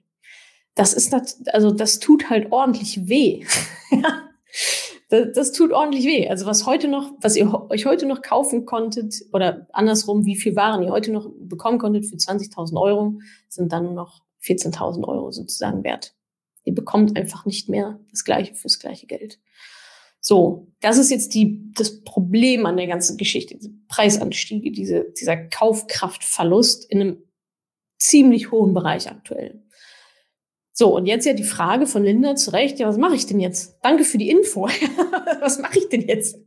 Das 0.74 0.92
ist, 0.92 1.14
also 1.46 1.70
das 1.70 1.98
tut 1.98 2.28
halt 2.28 2.52
ordentlich 2.52 3.08
weh. 3.08 3.46
das, 5.08 5.28
das 5.34 5.52
tut 5.52 5.72
ordentlich 5.72 6.04
weh. 6.04 6.28
Also 6.28 6.44
was 6.44 6.66
heute 6.66 6.88
noch, 6.88 7.10
was 7.22 7.36
ihr 7.36 7.70
euch 7.70 7.86
heute 7.86 8.04
noch 8.04 8.20
kaufen 8.20 8.66
konntet 8.66 9.14
oder 9.32 9.66
andersrum, 9.72 10.26
wie 10.26 10.36
viel 10.36 10.56
Waren 10.56 10.82
ihr 10.82 10.90
heute 10.90 11.10
noch 11.10 11.30
bekommen 11.38 11.78
konntet 11.78 12.04
für 12.04 12.16
20.000 12.16 12.78
Euro, 12.78 13.14
sind 13.48 13.72
dann 13.72 13.94
noch 13.94 14.20
14.000 14.42 15.08
Euro 15.08 15.30
sozusagen 15.30 15.84
wert. 15.84 16.14
Ihr 16.64 16.74
bekommt 16.74 17.16
einfach 17.16 17.46
nicht 17.46 17.68
mehr 17.68 18.00
das 18.10 18.24
Gleiche 18.24 18.54
fürs 18.54 18.78
gleiche 18.78 19.06
Geld. 19.06 19.38
So, 20.20 20.68
das 20.80 20.98
ist 20.98 21.10
jetzt 21.10 21.34
die, 21.34 21.72
das 21.74 22.02
Problem 22.02 22.66
an 22.66 22.76
der 22.76 22.86
ganzen 22.86 23.16
Geschichte, 23.16 23.56
diese 23.56 23.72
Preisanstiege, 23.88 24.70
diese, 24.70 25.06
dieser 25.18 25.36
Kaufkraftverlust 25.36 26.90
in 26.90 27.00
einem 27.00 27.22
ziemlich 27.98 28.50
hohen 28.50 28.74
Bereich 28.74 29.10
aktuell. 29.10 29.62
So, 30.72 30.94
und 30.94 31.06
jetzt 31.06 31.26
ja 31.26 31.32
die 31.32 31.42
Frage 31.42 31.86
von 31.86 32.04
Linda 32.04 32.36
zu 32.36 32.52
Recht, 32.52 32.78
ja, 32.78 32.88
was 32.88 32.96
mache 32.96 33.14
ich 33.14 33.26
denn 33.26 33.40
jetzt? 33.40 33.78
Danke 33.82 34.04
für 34.04 34.18
die 34.18 34.30
Info. 34.30 34.62
was 35.40 35.58
mache 35.58 35.78
ich 35.78 35.88
denn 35.88 36.02
jetzt? 36.02 36.38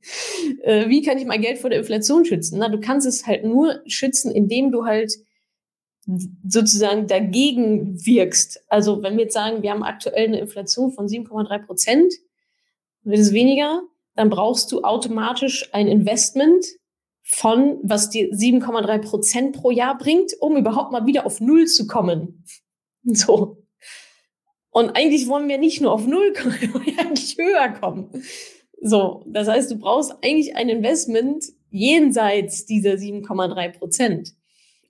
Äh, 0.64 0.90
wie 0.90 1.02
kann 1.02 1.18
ich 1.18 1.26
mein 1.26 1.42
Geld 1.42 1.60
vor 1.60 1.70
der 1.70 1.80
Inflation 1.80 2.26
schützen? 2.26 2.58
Na, 2.60 2.70
du 2.70 2.80
kannst 2.80 3.06
es 3.06 3.28
halt 3.28 3.44
nur 3.44 3.82
schützen, 3.86 4.32
indem 4.32 4.72
du 4.72 4.86
halt 4.86 5.14
sozusagen 6.06 7.08
dagegen 7.08 8.06
wirkst. 8.06 8.64
Also 8.68 9.02
wenn 9.04 9.16
wir 9.16 9.24
jetzt 9.24 9.34
sagen, 9.34 9.64
wir 9.64 9.72
haben 9.72 9.84
aktuell 9.84 10.28
eine 10.28 10.40
Inflation 10.40 10.92
von 10.92 11.08
7,3 11.08 11.66
Prozent, 11.66 12.14
wird 13.04 13.20
es 13.20 13.34
weniger, 13.34 13.82
dann 14.16 14.30
brauchst 14.30 14.72
du 14.72 14.84
automatisch 14.84 15.74
ein 15.74 15.88
Investment 15.88 16.66
von, 17.24 17.80
was 17.84 18.10
dir 18.10 18.30
7,3 18.32 18.98
Prozent 19.00 19.56
pro 19.56 19.72
Jahr 19.72 19.98
bringt, 19.98 20.34
um 20.40 20.58
überhaupt 20.58 20.92
mal 20.92 21.06
wieder 21.06 21.26
auf 21.26 21.42
Null 21.42 21.68
zu 21.68 21.88
kommen. 21.88 22.44
So. 23.06 23.58
Und 24.70 24.96
eigentlich 24.96 25.28
wollen 25.28 25.50
wir 25.50 25.58
nicht 25.58 25.82
nur 25.82 25.92
auf 25.92 26.08
Null 26.08 26.32
kommen, 26.32 26.56
wir 26.62 26.74
wollen 26.74 26.98
eigentlich 26.98 27.38
höher 27.38 27.68
kommen. 27.68 28.10
So. 28.82 29.26
Das 29.28 29.50
heißt, 29.50 29.70
du 29.72 29.78
brauchst 29.78 30.14
eigentlich 30.24 30.56
ein 30.56 30.70
Investment 30.70 31.44
jenseits 31.70 32.66
dieser 32.66 32.92
7,3 32.92 33.78
Prozent. 33.78 34.36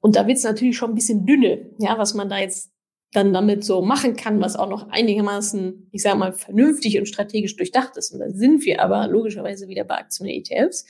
Und 0.03 0.17
da 0.17 0.27
wird 0.27 0.37
es 0.37 0.43
natürlich 0.43 0.75
schon 0.75 0.91
ein 0.91 0.95
bisschen 0.95 1.25
dünne, 1.25 1.69
ja, 1.79 1.97
was 1.97 2.13
man 2.13 2.27
da 2.27 2.37
jetzt 2.37 2.73
dann 3.13 3.31
damit 3.31 3.63
so 3.63 3.81
machen 3.81 4.17
kann, 4.17 4.41
was 4.41 4.57
auch 4.57 4.67
noch 4.67 4.89
einigermaßen, 4.89 5.87
ich 5.93 6.01
sage 6.01 6.17
mal, 6.17 6.33
vernünftig 6.33 6.99
und 6.99 7.05
strategisch 7.05 7.55
durchdacht 7.55 7.95
ist. 7.95 8.11
Und 8.11 8.19
da 8.19 8.29
sind 8.29 8.65
wir 8.65 8.81
aber 8.81 9.07
logischerweise 9.07 9.69
wieder 9.69 9.85
bei 9.85 9.95
Aktien 9.95 10.27
und 10.27 10.35
ETFs. 10.35 10.85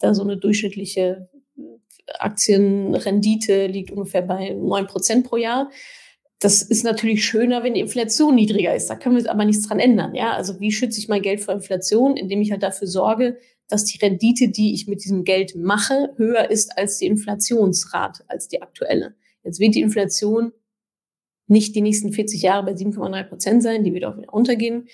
Da 0.00 0.12
so 0.12 0.24
eine 0.24 0.38
durchschnittliche 0.38 1.28
Aktienrendite 2.18 3.68
liegt 3.68 3.92
ungefähr 3.92 4.22
bei 4.22 4.50
neun 4.50 4.88
Prozent 4.88 5.24
pro 5.28 5.36
Jahr. 5.36 5.70
Das 6.40 6.60
ist 6.60 6.82
natürlich 6.82 7.24
schöner, 7.24 7.62
wenn 7.62 7.74
die 7.74 7.80
Inflation 7.80 8.34
niedriger 8.34 8.74
ist. 8.74 8.90
Da 8.90 8.96
können 8.96 9.16
wir 9.16 9.30
aber 9.30 9.44
nichts 9.44 9.68
dran 9.68 9.78
ändern. 9.78 10.16
Ja, 10.16 10.32
also 10.32 10.58
wie 10.58 10.72
schütze 10.72 10.98
ich 10.98 11.06
mein 11.06 11.22
Geld 11.22 11.42
vor 11.42 11.54
Inflation, 11.54 12.16
indem 12.16 12.40
ich 12.40 12.50
halt 12.50 12.64
dafür 12.64 12.88
sorge, 12.88 13.38
dass 13.68 13.84
die 13.84 13.98
Rendite, 13.98 14.48
die 14.48 14.74
ich 14.74 14.88
mit 14.88 15.04
diesem 15.04 15.24
Geld 15.24 15.54
mache, 15.54 16.14
höher 16.16 16.50
ist 16.50 16.76
als 16.76 16.98
die 16.98 17.06
Inflationsrate, 17.06 18.24
als 18.28 18.48
die 18.48 18.62
aktuelle. 18.62 19.14
Jetzt 19.44 19.60
wird 19.60 19.74
die 19.74 19.82
Inflation 19.82 20.52
nicht 21.46 21.74
die 21.74 21.80
nächsten 21.80 22.12
40 22.12 22.42
Jahre 22.42 22.64
bei 22.64 22.72
7,3 22.72 23.24
Prozent 23.24 23.62
sein, 23.62 23.84
die 23.84 23.94
wird 23.94 24.04
auch 24.04 24.16
wieder 24.16 24.32
untergehen. 24.32 24.88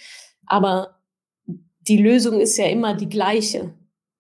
Aber 0.47 1.01
die 1.47 1.99
Lösung 1.99 2.41
ist 2.41 2.57
ja 2.57 2.67
immer 2.67 2.95
die 2.95 3.09
gleiche. 3.09 3.75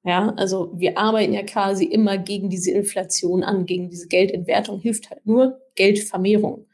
Ja, 0.04 0.34
also 0.36 0.70
wir 0.74 0.98
arbeiten 0.98 1.32
ja 1.32 1.42
quasi 1.42 1.84
immer 1.84 2.18
gegen 2.18 2.50
diese 2.50 2.70
Inflation 2.72 3.42
an, 3.42 3.64
gegen 3.64 3.88
diese 3.88 4.06
Geldentwertung 4.06 4.78
hilft 4.80 5.08
halt 5.10 5.24
nur 5.24 5.60
Geldvermehrung. 5.76 6.66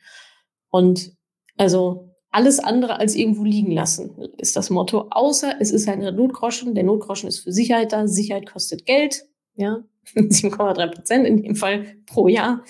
Und 0.68 1.12
also 1.56 2.09
alles 2.30 2.60
andere 2.60 2.98
als 2.98 3.14
irgendwo 3.14 3.44
liegen 3.44 3.72
lassen, 3.72 4.16
ist 4.38 4.56
das 4.56 4.70
Motto. 4.70 5.08
Außer 5.10 5.56
es 5.60 5.72
ist 5.72 5.88
ein 5.88 6.00
Notgroschen. 6.14 6.74
Der 6.74 6.84
Notgroschen 6.84 7.28
ist 7.28 7.40
für 7.40 7.52
Sicherheit 7.52 7.92
da. 7.92 8.06
Sicherheit 8.06 8.46
kostet 8.46 8.86
Geld. 8.86 9.26
Ja, 9.56 9.82
7,3 10.14 10.94
Prozent 10.94 11.26
in 11.26 11.42
dem 11.42 11.56
Fall 11.56 11.96
pro 12.06 12.28
Jahr. 12.28 12.62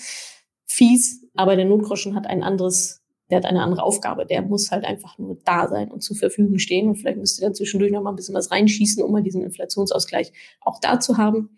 Fies. 0.65 1.27
Aber 1.35 1.55
der 1.55 1.65
Notgroschen 1.65 2.15
hat 2.15 2.27
ein 2.27 2.43
anderes, 2.43 3.01
der 3.29 3.37
hat 3.37 3.45
eine 3.45 3.61
andere 3.61 3.83
Aufgabe. 3.83 4.25
Der 4.25 4.41
muss 4.41 4.71
halt 4.71 4.83
einfach 4.83 5.17
nur 5.19 5.37
da 5.45 5.67
sein 5.67 5.91
und 5.91 6.01
zur 6.01 6.17
Verfügung 6.17 6.57
stehen. 6.57 6.89
Und 6.89 6.95
vielleicht 6.95 7.19
müsst 7.19 7.39
ihr 7.39 7.45
dann 7.45 7.55
zwischendurch 7.55 7.91
noch 7.91 8.01
mal 8.01 8.09
ein 8.09 8.15
bisschen 8.15 8.35
was 8.35 8.51
reinschießen, 8.51 9.03
um 9.03 9.11
mal 9.11 9.21
diesen 9.21 9.43
Inflationsausgleich 9.43 10.33
auch 10.59 10.79
da 10.79 10.99
zu 10.99 11.17
haben. 11.17 11.55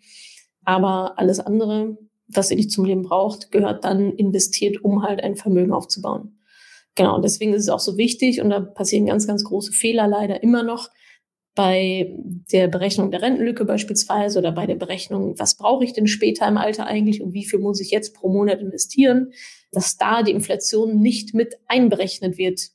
Aber 0.64 1.18
alles 1.18 1.40
andere, 1.40 1.96
was 2.28 2.50
ihr 2.50 2.56
nicht 2.56 2.70
zum 2.70 2.84
Leben 2.84 3.02
braucht, 3.02 3.50
gehört 3.50 3.84
dann 3.84 4.12
investiert, 4.12 4.84
um 4.84 5.02
halt 5.02 5.22
ein 5.22 5.36
Vermögen 5.36 5.72
aufzubauen. 5.72 6.38
Genau, 6.96 7.20
deswegen 7.20 7.54
ist 7.54 7.62
es 7.64 7.68
auch 7.68 7.80
so 7.80 7.96
wichtig 7.96 8.40
und 8.40 8.50
da 8.50 8.60
passieren 8.60 9.06
ganz, 9.06 9.26
ganz 9.26 9.42
große 9.44 9.72
Fehler 9.72 10.06
leider 10.06 10.42
immer 10.42 10.62
noch 10.62 10.90
bei 11.54 12.12
der 12.52 12.68
Berechnung 12.68 13.10
der 13.10 13.22
Rentenlücke 13.22 13.64
beispielsweise 13.64 14.40
oder 14.40 14.52
bei 14.52 14.66
der 14.66 14.74
Berechnung, 14.74 15.38
was 15.38 15.56
brauche 15.56 15.84
ich 15.84 15.92
denn 15.92 16.08
später 16.08 16.48
im 16.48 16.56
Alter 16.56 16.86
eigentlich 16.86 17.22
und 17.22 17.32
wie 17.32 17.44
viel 17.44 17.60
muss 17.60 17.80
ich 17.80 17.90
jetzt 17.90 18.14
pro 18.14 18.28
Monat 18.28 18.60
investieren, 18.60 19.32
dass 19.70 19.96
da 19.96 20.22
die 20.22 20.32
Inflation 20.32 21.00
nicht 21.00 21.34
mit 21.34 21.54
einberechnet 21.66 22.38
wird. 22.38 22.70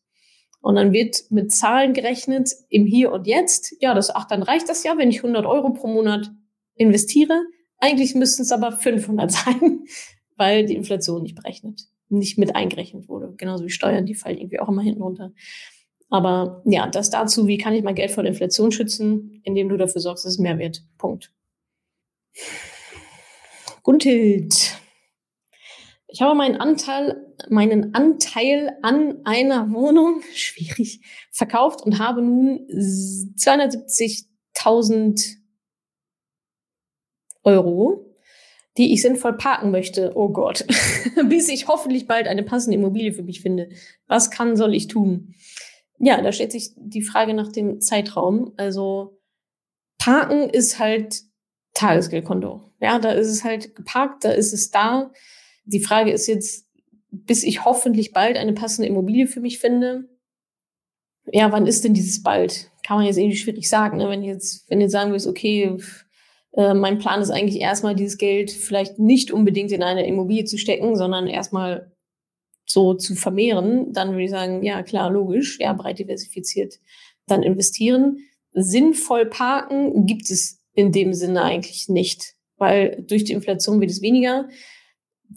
Und 0.62 0.76
dann 0.76 0.92
wird 0.92 1.24
mit 1.30 1.54
Zahlen 1.54 1.94
gerechnet 1.94 2.52
im 2.70 2.86
Hier 2.86 3.12
und 3.12 3.28
Jetzt. 3.28 3.76
Ja, 3.80 3.94
das, 3.94 4.14
ach, 4.14 4.26
dann 4.26 4.44
reicht 4.44 4.68
das 4.68 4.84
ja, 4.84 4.98
wenn 4.98 5.10
ich 5.10 5.18
100 5.18 5.46
Euro 5.46 5.72
pro 5.72 5.88
Monat 5.88 6.32
investiere. 6.76 7.42
Eigentlich 7.78 8.16
müssten 8.16 8.42
es 8.42 8.52
aber 8.52 8.74
500 8.74 9.32
sein, 9.32 9.86
weil 10.36 10.66
die 10.66 10.76
Inflation 10.76 11.24
nicht 11.24 11.36
berechnet 11.36 11.90
nicht 12.10 12.38
mit 12.38 12.56
eingerechnet 12.56 13.08
wurde. 13.08 13.34
Genauso 13.38 13.66
wie 13.66 13.70
Steuern, 13.70 14.06
die 14.06 14.16
fallen 14.16 14.38
irgendwie 14.38 14.60
auch 14.60 14.70
immer 14.70 14.82
hinten 14.82 15.02
runter. 15.02 15.32
Aber 16.10 16.62
ja, 16.66 16.88
das 16.88 17.10
dazu, 17.10 17.48
wie 17.48 17.58
kann 17.58 17.74
ich 17.74 17.84
mein 17.84 17.96
Geld 17.96 18.12
vor 18.12 18.24
der 18.24 18.32
Inflation 18.32 18.72
schützen, 18.72 19.42
indem 19.44 19.70
du 19.70 19.78
dafür 19.78 20.02
sorgst, 20.02 20.26
dass 20.26 20.34
es 20.34 20.40
mehr 20.40 20.58
wird. 20.58 20.84
Punkt. 20.98 21.32
Gunthild. 23.84 24.80
Ich 26.08 26.24
habe 26.24 26.36
meinen 26.36 26.58
Anteil, 26.58 27.24
meinen 27.50 27.94
Anteil 27.94 28.76
an 28.82 29.24
einer 29.26 29.72
Wohnung, 29.72 30.24
schwierig, 30.34 31.02
verkauft 31.32 31.84
und 31.84 32.00
habe 32.00 32.24
nun 32.24 32.68
270.000 32.68 35.36
Euro 37.44 38.09
die 38.78 38.94
ich 38.94 39.02
sinnvoll 39.02 39.38
parken 39.38 39.72
möchte. 39.72 40.12
Oh 40.16 40.30
Gott. 40.30 40.66
Bis 41.30 41.50
ich 41.50 41.68
hoffentlich 41.68 42.08
bald 42.08 42.28
eine 42.28 42.44
passende 42.44 42.78
Immobilie 42.78 43.14
für 43.14 43.24
mich 43.24 43.42
finde. 43.42 43.70
Was 44.08 44.32
kann, 44.32 44.56
soll 44.56 44.74
ich 44.74 44.88
tun? 44.88 45.34
Ja, 45.98 46.22
da 46.22 46.32
stellt 46.32 46.52
sich 46.52 46.72
die 46.78 47.02
Frage 47.02 47.34
nach 47.34 47.52
dem 47.52 47.82
Zeitraum. 47.82 48.54
Also 48.58 49.20
parken 49.98 50.50
ist 50.50 50.80
halt 50.80 51.22
Tagesgeldkonto. 51.74 52.72
Ja, 52.80 53.00
da 53.00 53.12
ist 53.12 53.28
es 53.28 53.44
halt 53.44 53.76
geparkt, 53.76 54.24
da 54.24 54.32
ist 54.32 54.54
es 54.54 54.72
da. 54.72 55.12
Die 55.66 55.82
Frage 55.82 56.12
ist 56.12 56.28
jetzt, 56.28 56.68
bis 57.12 57.44
ich 57.44 57.66
hoffentlich 57.66 58.14
bald 58.14 58.38
eine 58.38 58.54
passende 58.54 58.88
Immobilie 58.88 59.28
für 59.28 59.42
mich 59.42 59.60
finde. 59.60 60.08
Ja, 61.32 61.52
wann 61.52 61.68
ist 61.68 61.84
denn 61.84 61.94
dieses 61.94 62.24
bald? 62.24 62.72
Kann 62.84 62.98
man 62.98 63.06
jetzt 63.06 63.18
irgendwie 63.18 63.38
schwierig 63.38 63.70
sagen. 63.70 63.98
Ne? 63.98 64.10
Wenn 64.10 64.24
jetzt, 64.24 64.70
wenn 64.70 64.82
jetzt 64.82 64.94
sagen 64.94 65.12
wir, 65.12 65.30
okay, 65.30 65.78
äh, 66.54 66.74
mein 66.74 66.98
Plan 66.98 67.22
ist 67.22 67.32
eigentlich 67.32 67.62
erstmal 67.62 67.96
dieses 67.96 68.18
Geld 68.18 68.52
vielleicht 68.52 69.00
nicht 69.00 69.32
unbedingt 69.32 69.72
in 69.72 69.84
eine 69.84 70.08
Immobilie 70.08 70.46
zu 70.46 70.58
stecken, 70.58 70.96
sondern 70.96 71.28
erstmal 71.28 71.92
so 72.66 72.94
zu 72.94 73.16
vermehren, 73.16 73.92
dann 73.94 74.12
würde 74.12 74.24
ich 74.24 74.32
sagen, 74.32 74.64
ja 74.64 74.84
klar, 74.84 75.10
logisch, 75.10 75.60
ja, 75.60 75.74
breit 75.74 76.00
diversifiziert, 76.00 76.80
dann 77.26 77.44
investieren. 77.44 78.20
Sinnvoll 78.54 79.26
parken 79.26 80.06
gibt 80.06 80.30
es 80.30 80.62
in 80.74 80.92
dem 80.92 81.14
Sinne 81.14 81.44
eigentlich 81.44 81.90
nicht, 81.90 82.36
weil 82.58 83.04
durch 83.08 83.24
die 83.24 83.34
Inflation 83.34 83.82
wird 83.82 83.92
es 83.92 84.02
weniger. 84.02 84.50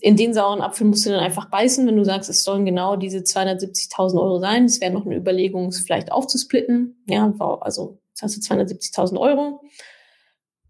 in 0.00 0.16
den 0.16 0.32
sauren 0.32 0.62
Apfel 0.62 0.86
musst 0.86 1.04
du 1.04 1.10
dann 1.10 1.20
einfach 1.20 1.50
beißen, 1.50 1.86
wenn 1.86 1.96
du 1.96 2.04
sagst, 2.04 2.30
es 2.30 2.44
sollen 2.44 2.64
genau 2.64 2.96
diese 2.96 3.18
270.000 3.18 4.14
Euro 4.14 4.38
sein. 4.38 4.64
Es 4.64 4.80
wäre 4.80 4.92
noch 4.92 5.04
eine 5.04 5.16
Überlegung, 5.16 5.66
es 5.66 5.80
vielleicht 5.80 6.10
aufzusplitten. 6.10 7.04
Ja, 7.06 7.30
also 7.60 7.98
jetzt 8.08 8.22
hast 8.22 8.36
du 8.36 8.54
270.000 8.54 9.18
Euro. 9.18 9.60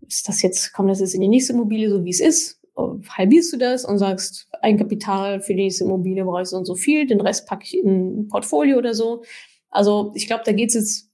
Ist 0.06 0.28
das 0.28 0.42
jetzt, 0.42 0.72
kommt 0.72 0.90
das 0.90 1.00
jetzt 1.00 1.14
in 1.14 1.20
die 1.20 1.28
nächste 1.28 1.52
Immobilie, 1.52 1.88
so 1.90 2.04
wie 2.04 2.10
es 2.10 2.20
ist? 2.20 2.60
Halbierst 3.08 3.52
du 3.52 3.58
das 3.58 3.84
und 3.84 3.98
sagst, 3.98 4.48
Eigenkapital 4.62 5.40
für 5.40 5.54
die 5.54 5.64
nächste 5.64 5.84
Immobilie 5.84 6.24
brauche 6.24 6.42
ich 6.42 6.48
so 6.48 6.56
und 6.56 6.64
so 6.64 6.74
viel, 6.74 7.06
den 7.06 7.20
Rest 7.20 7.46
packe 7.46 7.64
ich 7.64 7.76
in 7.76 8.20
ein 8.20 8.28
Portfolio 8.28 8.78
oder 8.78 8.94
so. 8.94 9.22
Also 9.70 10.12
ich 10.14 10.26
glaube, 10.26 10.42
da 10.44 10.52
geht's 10.52 10.74
jetzt, 10.74 11.10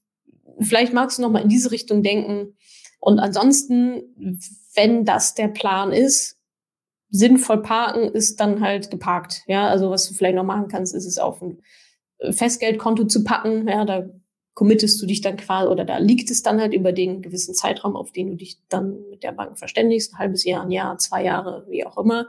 vielleicht 0.59 0.93
magst 0.93 1.17
du 1.17 1.21
noch 1.21 1.31
mal 1.31 1.41
in 1.41 1.49
diese 1.49 1.71
Richtung 1.71 2.01
denken. 2.01 2.55
Und 2.99 3.19
ansonsten, 3.19 4.03
wenn 4.73 5.05
das 5.05 5.35
der 5.35 5.47
Plan 5.49 5.91
ist, 5.91 6.37
sinnvoll 7.09 7.61
parken 7.61 8.03
ist 8.03 8.39
dann 8.39 8.61
halt 8.61 8.91
geparkt. 8.91 9.43
Ja, 9.47 9.67
also 9.67 9.89
was 9.89 10.07
du 10.07 10.13
vielleicht 10.13 10.35
noch 10.35 10.43
machen 10.43 10.67
kannst, 10.67 10.93
ist 10.93 11.05
es 11.05 11.17
auf 11.17 11.41
ein 11.41 11.61
Festgeldkonto 12.31 13.05
zu 13.05 13.23
packen. 13.23 13.67
Ja, 13.67 13.85
da 13.85 14.09
committest 14.59 15.01
du 15.01 15.05
dich 15.05 15.21
dann 15.21 15.37
quasi 15.37 15.69
oder 15.69 15.85
da 15.85 15.99
liegt 15.99 16.29
es 16.29 16.43
dann 16.43 16.59
halt 16.59 16.73
über 16.73 16.91
den 16.91 17.21
gewissen 17.21 17.55
Zeitraum, 17.55 17.95
auf 17.95 18.11
den 18.11 18.27
du 18.27 18.35
dich 18.35 18.57
dann 18.67 19.09
mit 19.09 19.23
der 19.23 19.31
Bank 19.31 19.57
verständigst, 19.57 20.13
ein 20.13 20.19
halbes 20.19 20.43
Jahr, 20.43 20.63
ein 20.63 20.71
Jahr, 20.71 20.97
zwei 20.97 21.23
Jahre, 21.23 21.65
wie 21.69 21.85
auch 21.85 21.97
immer. 21.97 22.27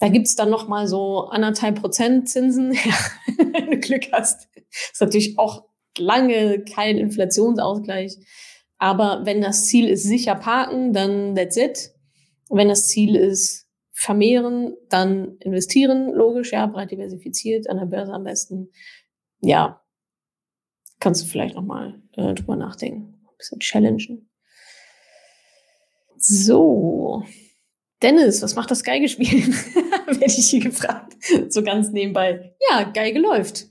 Da 0.00 0.08
gibt's 0.08 0.34
dann 0.34 0.50
noch 0.50 0.66
mal 0.66 0.88
so 0.88 1.28
anderthalb 1.28 1.80
Prozent 1.80 2.28
Zinsen, 2.28 2.72
ja, 2.84 2.92
wenn 3.52 3.70
du 3.70 3.78
Glück 3.78 4.10
hast. 4.10 4.48
ist 4.66 5.00
natürlich 5.00 5.38
auch 5.38 5.66
lange 5.96 6.64
kein 6.64 6.98
Inflationsausgleich. 6.98 8.16
Aber 8.78 9.20
wenn 9.24 9.40
das 9.40 9.66
Ziel 9.66 9.86
ist, 9.86 10.02
sicher 10.02 10.34
parken, 10.34 10.92
dann 10.92 11.36
that's 11.36 11.56
it. 11.56 11.92
Wenn 12.50 12.66
das 12.66 12.88
Ziel 12.88 13.14
ist, 13.14 13.68
vermehren, 13.92 14.74
dann 14.88 15.36
investieren, 15.38 16.12
logisch, 16.12 16.50
ja, 16.50 16.66
breit 16.66 16.90
diversifiziert, 16.90 17.70
an 17.70 17.76
der 17.76 17.86
Börse 17.86 18.12
am 18.12 18.24
besten. 18.24 18.72
Ja, 19.40 19.83
kannst 21.04 21.22
du 21.22 21.26
vielleicht 21.26 21.54
nochmal 21.54 22.02
äh, 22.16 22.34
drüber 22.34 22.56
nachdenken. 22.56 23.14
Ein 23.22 23.36
bisschen 23.38 23.60
challengen. 23.60 24.28
So. 26.16 27.22
Dennis, 28.02 28.42
was 28.42 28.56
macht 28.56 28.70
das 28.70 28.82
Geigespielen? 28.82 29.52
Werde 30.06 30.24
ich 30.26 30.50
hier 30.50 30.60
gefragt. 30.60 31.14
So 31.48 31.62
ganz 31.62 31.90
nebenbei. 31.90 32.56
Ja, 32.70 32.82
Geige 32.82 33.20
läuft. 33.20 33.68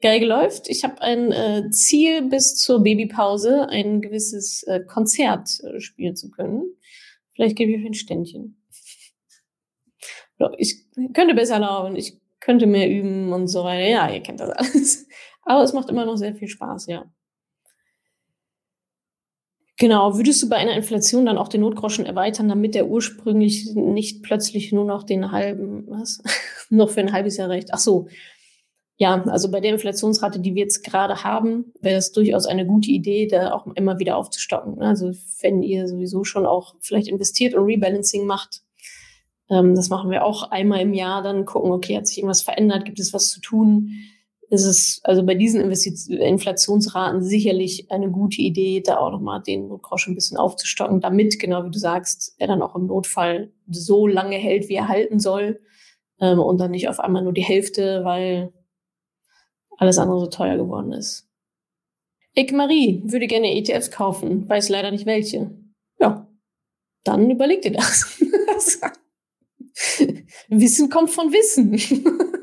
Geige 0.00 0.24
läuft. 0.24 0.68
Ich 0.68 0.84
habe 0.84 1.02
ein 1.02 1.32
äh, 1.32 1.70
Ziel, 1.70 2.22
bis 2.22 2.56
zur 2.56 2.82
Babypause 2.82 3.68
ein 3.68 4.00
gewisses 4.00 4.62
äh, 4.62 4.80
Konzert 4.80 5.60
äh, 5.64 5.80
spielen 5.80 6.16
zu 6.16 6.30
können. 6.30 6.62
Vielleicht 7.34 7.56
gebe 7.56 7.72
ich 7.72 7.84
ein 7.84 7.94
Ständchen 7.94 8.58
ich 10.56 10.84
könnte 11.14 11.34
besser 11.34 11.58
laufen, 11.58 11.96
ich 11.96 12.18
könnte 12.40 12.66
mehr 12.66 12.88
üben 12.88 13.32
und 13.32 13.48
so 13.48 13.64
weiter. 13.64 13.86
Ja, 13.86 14.10
ihr 14.10 14.20
kennt 14.20 14.40
das 14.40 14.50
alles. 14.50 15.08
Aber 15.48 15.62
es 15.62 15.72
macht 15.72 15.88
immer 15.88 16.04
noch 16.04 16.16
sehr 16.16 16.34
viel 16.34 16.46
Spaß, 16.46 16.88
ja. 16.88 17.06
Genau, 19.78 20.14
würdest 20.18 20.42
du 20.42 20.48
bei 20.50 20.56
einer 20.56 20.76
Inflation 20.76 21.24
dann 21.24 21.38
auch 21.38 21.48
den 21.48 21.62
Notgroschen 21.62 22.04
erweitern, 22.04 22.50
damit 22.50 22.74
der 22.74 22.86
ursprünglich 22.86 23.74
nicht 23.74 24.22
plötzlich 24.22 24.72
nur 24.72 24.84
noch 24.84 25.04
den 25.04 25.32
halben, 25.32 25.86
was? 25.88 26.20
noch 26.68 26.90
für 26.90 27.00
ein 27.00 27.14
halbes 27.14 27.38
Jahr 27.38 27.48
reicht? 27.48 27.70
Ach 27.72 27.78
so. 27.78 28.08
Ja, 28.98 29.22
also 29.22 29.50
bei 29.50 29.60
der 29.60 29.72
Inflationsrate, 29.72 30.38
die 30.38 30.54
wir 30.54 30.64
jetzt 30.64 30.84
gerade 30.84 31.24
haben, 31.24 31.72
wäre 31.80 31.96
es 31.96 32.12
durchaus 32.12 32.44
eine 32.44 32.66
gute 32.66 32.90
Idee, 32.90 33.26
da 33.26 33.52
auch 33.52 33.66
immer 33.68 33.98
wieder 33.98 34.18
aufzustocken. 34.18 34.82
Also 34.82 35.12
wenn 35.40 35.62
ihr 35.62 35.88
sowieso 35.88 36.24
schon 36.24 36.44
auch 36.44 36.74
vielleicht 36.80 37.08
investiert 37.08 37.54
und 37.54 37.64
Rebalancing 37.64 38.26
macht, 38.26 38.60
ähm, 39.48 39.74
das 39.74 39.88
machen 39.88 40.10
wir 40.10 40.26
auch 40.26 40.50
einmal 40.50 40.80
im 40.80 40.92
Jahr, 40.92 41.22
dann 41.22 41.46
gucken, 41.46 41.70
okay, 41.70 41.96
hat 41.96 42.06
sich 42.06 42.18
irgendwas 42.18 42.42
verändert, 42.42 42.84
gibt 42.84 43.00
es 43.00 43.14
was 43.14 43.28
zu 43.28 43.40
tun? 43.40 43.92
Ist 44.50 44.64
es 44.64 45.00
also 45.04 45.24
bei 45.24 45.34
diesen 45.34 45.60
Investiz 45.60 46.06
Inflationsraten 46.06 47.22
sicherlich 47.22 47.90
eine 47.90 48.10
gute 48.10 48.40
Idee, 48.40 48.80
da 48.80 48.96
auch 48.96 49.10
nochmal 49.10 49.42
den 49.42 49.68
Notgroschen 49.68 50.12
ein 50.12 50.14
bisschen 50.14 50.38
aufzustocken, 50.38 51.00
damit, 51.00 51.38
genau 51.38 51.64
wie 51.64 51.70
du 51.70 51.78
sagst, 51.78 52.34
er 52.38 52.46
dann 52.46 52.62
auch 52.62 52.74
im 52.74 52.86
Notfall 52.86 53.52
so 53.68 54.06
lange 54.06 54.36
hält, 54.36 54.70
wie 54.70 54.74
er 54.74 54.88
halten 54.88 55.20
soll 55.20 55.60
ähm, 56.20 56.38
und 56.38 56.58
dann 56.58 56.70
nicht 56.70 56.88
auf 56.88 56.98
einmal 56.98 57.22
nur 57.22 57.34
die 57.34 57.44
Hälfte, 57.44 58.04
weil 58.04 58.52
alles 59.76 59.98
andere 59.98 60.20
so 60.20 60.26
teuer 60.26 60.56
geworden 60.56 60.92
ist. 60.92 61.28
Ich, 62.34 62.50
Marie, 62.52 63.02
würde 63.04 63.26
gerne 63.26 63.54
ETFs 63.54 63.90
kaufen, 63.90 64.48
weiß 64.48 64.70
leider 64.70 64.90
nicht 64.90 65.06
welche. 65.06 65.50
Ja, 66.00 66.26
dann 67.04 67.30
überleg 67.30 67.62
dir 67.62 67.72
das. 67.72 68.18
Wissen 70.48 70.88
kommt 70.88 71.10
von 71.10 71.32
Wissen. 71.32 71.72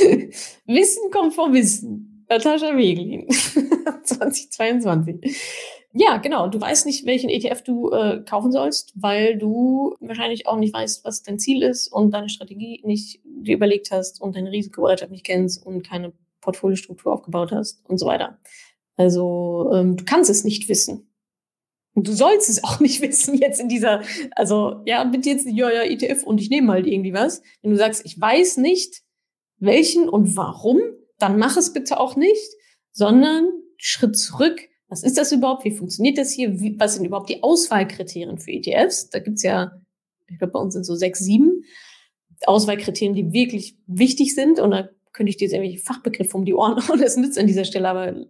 Wissen 0.66 1.10
kommt 1.10 1.34
von 1.34 1.52
Wissen. 1.52 2.24
Natascha 2.28 2.76
Wegelin. 2.76 3.26
2022. 4.04 5.36
Ja, 5.92 6.18
genau. 6.18 6.46
Du 6.46 6.60
weißt 6.60 6.86
nicht, 6.86 7.04
welchen 7.04 7.28
ETF 7.28 7.62
du 7.62 7.90
äh, 7.90 8.22
kaufen 8.24 8.52
sollst, 8.52 8.92
weil 8.94 9.36
du 9.36 9.96
wahrscheinlich 10.00 10.46
auch 10.46 10.56
nicht 10.56 10.72
weißt, 10.72 11.04
was 11.04 11.22
dein 11.22 11.40
Ziel 11.40 11.62
ist 11.62 11.88
und 11.88 12.12
deine 12.12 12.28
Strategie 12.28 12.80
nicht 12.84 13.20
dir 13.24 13.56
überlegt 13.56 13.90
hast 13.90 14.20
und 14.20 14.36
deine 14.36 14.52
Risikobereitschaft 14.52 15.10
nicht 15.10 15.26
kennst 15.26 15.66
und 15.66 15.82
keine 15.82 16.12
Portfoliostruktur 16.40 17.12
aufgebaut 17.12 17.50
hast 17.50 17.84
und 17.88 17.98
so 17.98 18.06
weiter. 18.06 18.38
Also 18.96 19.70
ähm, 19.74 19.96
du 19.96 20.04
kannst 20.04 20.30
es 20.30 20.44
nicht 20.44 20.68
wissen. 20.68 21.10
Und 21.94 22.06
du 22.06 22.12
sollst 22.12 22.48
es 22.48 22.62
auch 22.62 22.78
nicht 22.80 23.02
wissen 23.02 23.34
jetzt 23.34 23.60
in 23.60 23.68
dieser, 23.68 24.02
also 24.36 24.82
ja, 24.84 25.02
bitte 25.04 25.30
jetzt, 25.30 25.46
ja, 25.46 25.70
ja, 25.70 25.82
ETF 25.82 26.22
und 26.22 26.40
ich 26.40 26.50
nehme 26.50 26.72
halt 26.72 26.86
irgendwie 26.86 27.14
was. 27.14 27.42
Wenn 27.62 27.72
du 27.72 27.76
sagst, 27.76 28.04
ich 28.04 28.20
weiß 28.20 28.58
nicht, 28.58 29.02
welchen 29.60 30.08
und 30.08 30.36
warum, 30.36 30.80
dann 31.18 31.38
mach 31.38 31.56
es 31.56 31.72
bitte 31.72 32.00
auch 32.00 32.16
nicht, 32.16 32.50
sondern 32.92 33.48
Schritt 33.76 34.16
zurück. 34.16 34.60
Was 34.88 35.04
ist 35.04 35.18
das 35.18 35.30
überhaupt? 35.30 35.64
Wie 35.64 35.70
funktioniert 35.70 36.18
das 36.18 36.32
hier? 36.32 36.58
Wie, 36.60 36.78
was 36.78 36.94
sind 36.94 37.04
überhaupt 37.04 37.30
die 37.30 37.42
Auswahlkriterien 37.42 38.38
für 38.38 38.50
ETFs? 38.50 39.10
Da 39.10 39.20
gibt's 39.20 39.42
ja, 39.42 39.72
ich 40.28 40.38
glaube, 40.38 40.52
bei 40.52 40.58
uns 40.58 40.74
sind 40.74 40.84
so 40.84 40.96
sechs, 40.96 41.20
sieben 41.20 41.64
Auswahlkriterien, 42.44 43.14
die 43.14 43.32
wirklich 43.32 43.76
wichtig 43.86 44.34
sind. 44.34 44.58
Und 44.58 44.72
da 44.72 44.88
könnte 45.12 45.30
ich 45.30 45.36
dir 45.36 45.44
jetzt 45.44 45.52
irgendwelche 45.52 45.82
Fachbegriffe 45.82 46.36
um 46.36 46.44
die 46.44 46.54
Ohren 46.54 46.76
hauen. 46.88 47.00
Das 47.00 47.16
nützt 47.16 47.38
an 47.38 47.46
dieser 47.46 47.64
Stelle 47.64 47.88
aber 47.88 48.26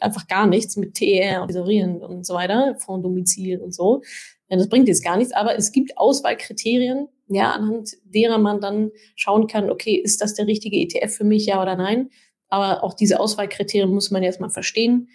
einfach 0.00 0.26
gar 0.26 0.46
nichts 0.46 0.76
mit 0.76 0.94
TR 0.94 1.42
und 1.42 1.50
Isorieren 1.50 2.02
und 2.02 2.26
so 2.26 2.34
weiter, 2.34 2.76
Fonddomizil 2.78 3.60
und 3.60 3.74
so. 3.74 4.02
Ja, 4.48 4.56
das 4.56 4.68
bringt 4.68 4.88
jetzt 4.88 5.04
gar 5.04 5.16
nichts, 5.16 5.32
aber 5.32 5.56
es 5.56 5.72
gibt 5.72 5.96
Auswahlkriterien, 5.96 7.08
ja, 7.34 7.52
anhand 7.52 7.90
derer 8.04 8.38
man 8.38 8.60
dann 8.60 8.90
schauen 9.14 9.46
kann, 9.46 9.70
okay, 9.70 9.94
ist 9.94 10.20
das 10.20 10.34
der 10.34 10.46
richtige 10.46 10.76
ETF 10.76 11.16
für 11.16 11.24
mich, 11.24 11.46
ja 11.46 11.60
oder 11.60 11.76
nein? 11.76 12.10
Aber 12.48 12.84
auch 12.84 12.94
diese 12.94 13.20
Auswahlkriterien 13.20 13.92
muss 13.92 14.10
man 14.10 14.22
jetzt 14.22 14.40
mal 14.40 14.50
verstehen. 14.50 15.08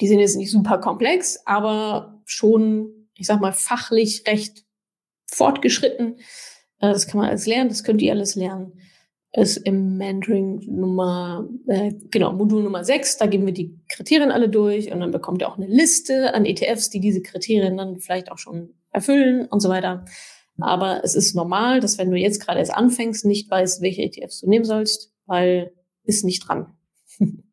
Die 0.00 0.08
sind 0.08 0.20
jetzt 0.20 0.36
nicht 0.36 0.50
super 0.50 0.78
komplex, 0.78 1.40
aber 1.46 2.22
schon, 2.24 3.08
ich 3.14 3.26
sag 3.26 3.40
mal, 3.40 3.52
fachlich 3.52 4.24
recht 4.26 4.64
fortgeschritten. 5.26 6.16
Äh, 6.80 6.92
das 6.92 7.06
kann 7.06 7.18
man 7.20 7.28
alles 7.28 7.46
lernen, 7.46 7.68
das 7.68 7.84
könnt 7.84 8.02
ihr 8.02 8.12
alles 8.12 8.34
lernen 8.34 8.72
ist 9.32 9.58
im 9.58 9.98
Mentoring 9.98 10.62
Nummer, 10.66 11.46
äh, 11.66 11.92
genau, 12.10 12.32
Modul 12.32 12.62
Nummer 12.62 12.84
6. 12.84 13.18
Da 13.18 13.26
geben 13.26 13.46
wir 13.46 13.52
die 13.52 13.78
Kriterien 13.88 14.30
alle 14.30 14.48
durch 14.48 14.90
und 14.90 15.00
dann 15.00 15.10
bekommt 15.10 15.42
ihr 15.42 15.48
auch 15.48 15.58
eine 15.58 15.66
Liste 15.66 16.34
an 16.34 16.46
ETFs, 16.46 16.90
die 16.90 17.00
diese 17.00 17.22
Kriterien 17.22 17.76
dann 17.76 17.98
vielleicht 17.98 18.32
auch 18.32 18.38
schon 18.38 18.74
erfüllen 18.90 19.46
und 19.46 19.60
so 19.60 19.68
weiter. 19.68 20.04
Aber 20.60 21.02
es 21.04 21.14
ist 21.14 21.34
normal, 21.34 21.80
dass 21.80 21.98
wenn 21.98 22.10
du 22.10 22.16
jetzt 22.16 22.40
gerade 22.40 22.58
erst 22.58 22.74
anfängst, 22.74 23.24
nicht 23.24 23.50
weißt, 23.50 23.80
welche 23.80 24.02
ETFs 24.02 24.40
du 24.40 24.48
nehmen 24.48 24.64
sollst, 24.64 25.12
weil 25.26 25.72
ist 26.04 26.24
nicht 26.24 26.48
dran. 26.48 26.74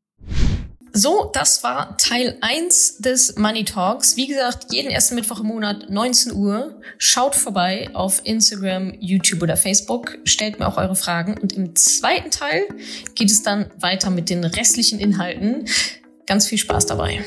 So, 0.98 1.30
das 1.34 1.62
war 1.62 1.98
Teil 1.98 2.38
1 2.40 3.00
des 3.00 3.36
Money 3.36 3.66
Talks. 3.66 4.16
Wie 4.16 4.28
gesagt, 4.28 4.72
jeden 4.72 4.90
ersten 4.90 5.16
Mittwoch 5.16 5.42
im 5.42 5.48
Monat 5.48 5.90
19 5.90 6.34
Uhr. 6.34 6.80
Schaut 6.98 7.36
vorbei 7.36 7.90
auf 7.92 8.22
Instagram, 8.24 8.94
YouTube 9.02 9.44
oder 9.44 9.58
Facebook. 9.58 10.18
Stellt 10.24 10.58
mir 10.58 10.70
auch 10.70 10.78
eure 10.78 10.96
Fragen. 10.96 11.38
Und 11.38 11.52
im 11.52 11.76
zweiten 11.76 12.32
Teil 12.32 12.64
geht 13.14 13.30
es 13.30 13.44
dann 13.44 13.72
weiter 13.78 14.10
mit 14.10 14.30
den 14.30 14.46
restlichen 14.46 15.02
Inhalten. 15.02 15.68
Ganz 16.28 16.48
viel 16.48 16.60
Spaß 16.60 16.86
dabei. 16.86 17.26